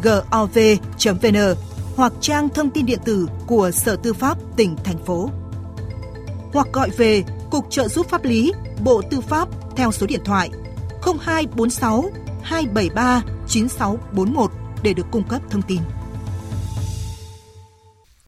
gov 0.04 0.58
vn 1.06 1.38
hoặc 1.96 2.14
trang 2.22 2.50
thông 2.50 2.70
tin 2.70 2.86
điện 2.86 3.00
tử 3.06 3.28
của 3.48 3.72
Sở 3.72 3.96
Tư 3.96 4.14
pháp 4.14 4.38
tỉnh, 4.56 4.76
thành 4.84 5.06
phố. 5.06 5.30
Hoặc 6.54 6.68
gọi 6.74 6.90
về 6.90 7.24
Cục 7.52 7.66
Trợ 7.70 7.88
giúp 7.88 8.10
pháp 8.10 8.24
lý, 8.24 8.54
Bộ 8.84 9.02
Tư 9.02 9.22
pháp 9.22 9.48
theo 9.76 9.92
số 9.92 10.08
điện 10.08 10.22
thoại 10.26 10.50
0246 11.04 12.10
273 12.42 13.22
9641 13.48 14.52
để 14.84 14.94
được 14.94 15.06
cung 15.12 15.24
cấp 15.24 15.42
thông 15.50 15.62
tin. 15.62 15.80